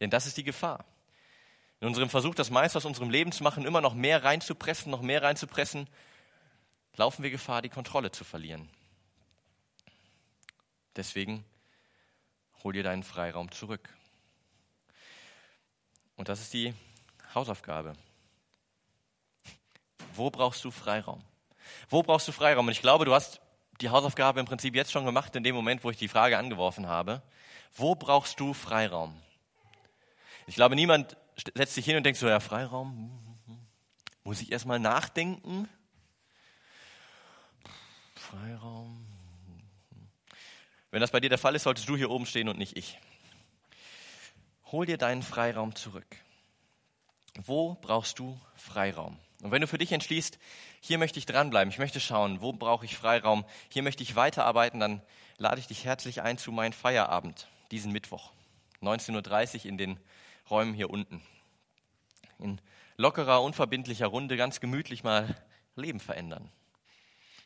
Denn 0.00 0.10
das 0.10 0.26
ist 0.26 0.36
die 0.36 0.44
Gefahr. 0.44 0.84
In 1.80 1.88
unserem 1.88 2.08
Versuch, 2.08 2.34
das 2.34 2.50
meiste 2.50 2.78
aus 2.78 2.84
unserem 2.84 3.10
Leben 3.10 3.32
zu 3.32 3.42
machen, 3.42 3.66
immer 3.66 3.80
noch 3.80 3.94
mehr 3.94 4.24
reinzupressen, 4.24 4.90
noch 4.90 5.02
mehr 5.02 5.22
reinzupressen, 5.22 5.88
laufen 6.96 7.22
wir 7.22 7.30
Gefahr, 7.30 7.62
die 7.62 7.68
Kontrolle 7.68 8.10
zu 8.10 8.24
verlieren. 8.24 8.68
Deswegen 10.96 11.44
hol 12.64 12.72
dir 12.72 12.82
deinen 12.82 13.02
Freiraum 13.02 13.52
zurück. 13.52 13.88
Und 16.16 16.28
das 16.28 16.40
ist 16.40 16.52
die 16.52 16.74
Hausaufgabe. 17.34 17.92
Wo 20.14 20.30
brauchst 20.30 20.64
du 20.64 20.70
Freiraum? 20.70 21.22
Wo 21.88 22.02
brauchst 22.02 22.26
du 22.26 22.32
Freiraum? 22.32 22.66
Und 22.66 22.72
ich 22.72 22.80
glaube, 22.80 23.04
du 23.04 23.14
hast 23.14 23.40
die 23.80 23.90
Hausaufgabe 23.90 24.40
im 24.40 24.46
Prinzip 24.46 24.74
jetzt 24.74 24.92
schon 24.92 25.04
gemacht, 25.04 25.34
in 25.36 25.42
dem 25.42 25.54
Moment, 25.54 25.84
wo 25.84 25.90
ich 25.90 25.96
die 25.96 26.08
Frage 26.08 26.38
angeworfen 26.38 26.86
habe. 26.86 27.22
Wo 27.74 27.94
brauchst 27.94 28.40
du 28.40 28.54
Freiraum? 28.54 29.20
Ich 30.46 30.54
glaube, 30.54 30.76
niemand 30.76 31.16
setzt 31.54 31.74
sich 31.74 31.84
hin 31.84 31.96
und 31.96 32.04
denkt 32.04 32.18
so, 32.18 32.28
ja, 32.28 32.40
Freiraum, 32.40 33.10
muss 34.22 34.40
ich 34.40 34.52
erstmal 34.52 34.78
nachdenken? 34.78 35.68
Freiraum, 38.14 39.03
wenn 40.94 41.00
das 41.00 41.10
bei 41.10 41.18
dir 41.18 41.28
der 41.28 41.38
Fall 41.38 41.56
ist, 41.56 41.64
solltest 41.64 41.88
du 41.88 41.96
hier 41.96 42.08
oben 42.08 42.24
stehen 42.24 42.48
und 42.48 42.56
nicht 42.56 42.76
ich. 42.76 43.00
Hol 44.70 44.86
dir 44.86 44.96
deinen 44.96 45.24
Freiraum 45.24 45.74
zurück. 45.74 46.06
Wo 47.34 47.74
brauchst 47.74 48.20
du 48.20 48.40
Freiraum? 48.54 49.18
Und 49.42 49.50
wenn 49.50 49.60
du 49.60 49.66
für 49.66 49.76
dich 49.76 49.90
entschließt, 49.90 50.38
hier 50.80 50.98
möchte 50.98 51.18
ich 51.18 51.26
dranbleiben, 51.26 51.68
ich 51.72 51.80
möchte 51.80 51.98
schauen, 51.98 52.40
wo 52.42 52.52
brauche 52.52 52.84
ich 52.84 52.96
Freiraum, 52.96 53.44
hier 53.70 53.82
möchte 53.82 54.04
ich 54.04 54.14
weiterarbeiten, 54.14 54.78
dann 54.78 55.02
lade 55.36 55.58
ich 55.58 55.66
dich 55.66 55.84
herzlich 55.84 56.22
ein 56.22 56.38
zu 56.38 56.52
meinem 56.52 56.72
Feierabend 56.72 57.48
diesen 57.72 57.90
Mittwoch, 57.90 58.30
19.30 58.80 59.56
Uhr 59.56 59.66
in 59.66 59.78
den 59.78 60.00
Räumen 60.48 60.74
hier 60.74 60.90
unten. 60.90 61.20
In 62.38 62.60
lockerer, 62.96 63.42
unverbindlicher 63.42 64.06
Runde 64.06 64.36
ganz 64.36 64.60
gemütlich 64.60 65.02
mal 65.02 65.34
Leben 65.74 65.98
verändern. 65.98 66.52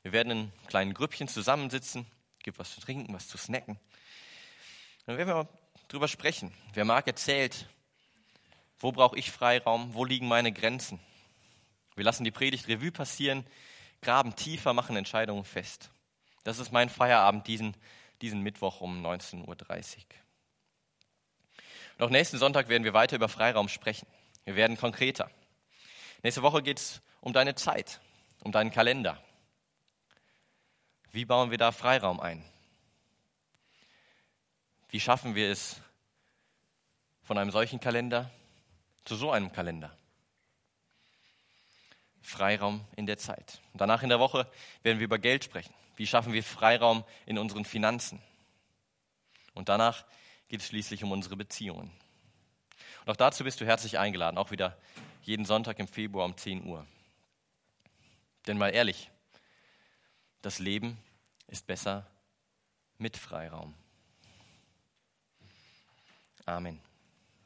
Wir 0.02 0.12
werden 0.12 0.30
in 0.30 0.52
kleinen 0.66 0.92
Grüppchen 0.92 1.28
zusammensitzen 1.28 2.04
gibt 2.48 2.58
was 2.58 2.74
zu 2.74 2.80
trinken, 2.80 3.12
was 3.12 3.28
zu 3.28 3.37
snacken. 3.37 3.78
Dann 5.04 5.18
werden 5.18 5.28
wir 5.28 5.48
drüber 5.88 6.08
sprechen. 6.08 6.54
Wer 6.72 6.87
mag, 6.87 7.06
erzählt, 7.06 7.68
wo 8.78 8.90
brauche 8.90 9.18
ich 9.18 9.30
Freiraum, 9.30 9.92
wo 9.92 10.06
liegen 10.06 10.26
meine 10.28 10.50
Grenzen. 10.50 10.98
Wir 11.94 12.04
lassen 12.04 12.24
die 12.24 12.30
Predigt 12.30 12.66
Revue 12.66 12.90
passieren, 12.90 13.46
graben 14.00 14.34
tiefer, 14.34 14.72
machen 14.72 14.96
Entscheidungen 14.96 15.44
fest. 15.44 15.90
Das 16.42 16.58
ist 16.58 16.72
mein 16.72 16.88
Feierabend 16.88 17.46
diesen, 17.46 17.76
diesen 18.22 18.40
Mittwoch 18.40 18.80
um 18.80 19.04
19.30 19.04 19.44
Uhr. 19.46 20.04
Auch 21.98 22.11
nächsten 22.11 22.38
Sonntag 22.38 22.70
werden 22.70 22.84
wir 22.84 22.94
weiter 22.94 23.16
über 23.16 23.28
Freiraum 23.28 23.68
sprechen. 23.68 24.06
Wir 24.44 24.56
werden 24.56 24.78
konkreter. 24.78 25.30
Nächste 26.22 26.42
Woche 26.42 26.62
geht 26.62 26.78
es 26.78 27.02
um 27.20 27.34
deine 27.34 27.56
Zeit, 27.56 28.00
um 28.42 28.52
deinen 28.52 28.70
Kalender. 28.70 29.22
Wie 31.10 31.24
bauen 31.24 31.50
wir 31.50 31.58
da 31.58 31.72
Freiraum 31.72 32.20
ein? 32.20 32.44
Wie 34.90 35.00
schaffen 35.00 35.34
wir 35.34 35.50
es 35.50 35.80
von 37.22 37.38
einem 37.38 37.50
solchen 37.50 37.80
Kalender 37.80 38.30
zu 39.04 39.16
so 39.16 39.30
einem 39.30 39.52
Kalender? 39.52 39.96
Freiraum 42.22 42.84
in 42.96 43.06
der 43.06 43.16
Zeit. 43.16 43.60
Danach 43.74 44.02
in 44.02 44.10
der 44.10 44.20
Woche 44.20 44.50
werden 44.82 44.98
wir 44.98 45.04
über 45.04 45.18
Geld 45.18 45.44
sprechen. 45.44 45.72
Wie 45.96 46.06
schaffen 46.06 46.32
wir 46.32 46.44
Freiraum 46.44 47.04
in 47.26 47.38
unseren 47.38 47.64
Finanzen? 47.64 48.22
Und 49.54 49.68
danach 49.68 50.04
geht 50.48 50.60
es 50.60 50.68
schließlich 50.68 51.02
um 51.04 51.10
unsere 51.10 51.36
Beziehungen. 51.36 51.90
Und 53.00 53.10
auch 53.10 53.16
dazu 53.16 53.44
bist 53.44 53.60
du 53.60 53.66
herzlich 53.66 53.98
eingeladen, 53.98 54.38
auch 54.38 54.50
wieder 54.50 54.76
jeden 55.22 55.46
Sonntag 55.46 55.78
im 55.78 55.88
Februar 55.88 56.26
um 56.26 56.36
10 56.36 56.64
Uhr. 56.64 56.86
Denn 58.46 58.58
mal 58.58 58.68
ehrlich, 58.68 59.10
das 60.42 60.59
Leben 60.59 60.98
ist 61.46 61.66
besser 61.66 62.07
mit 62.98 63.16
Freiraum. 63.16 63.74
Amen. 66.46 66.81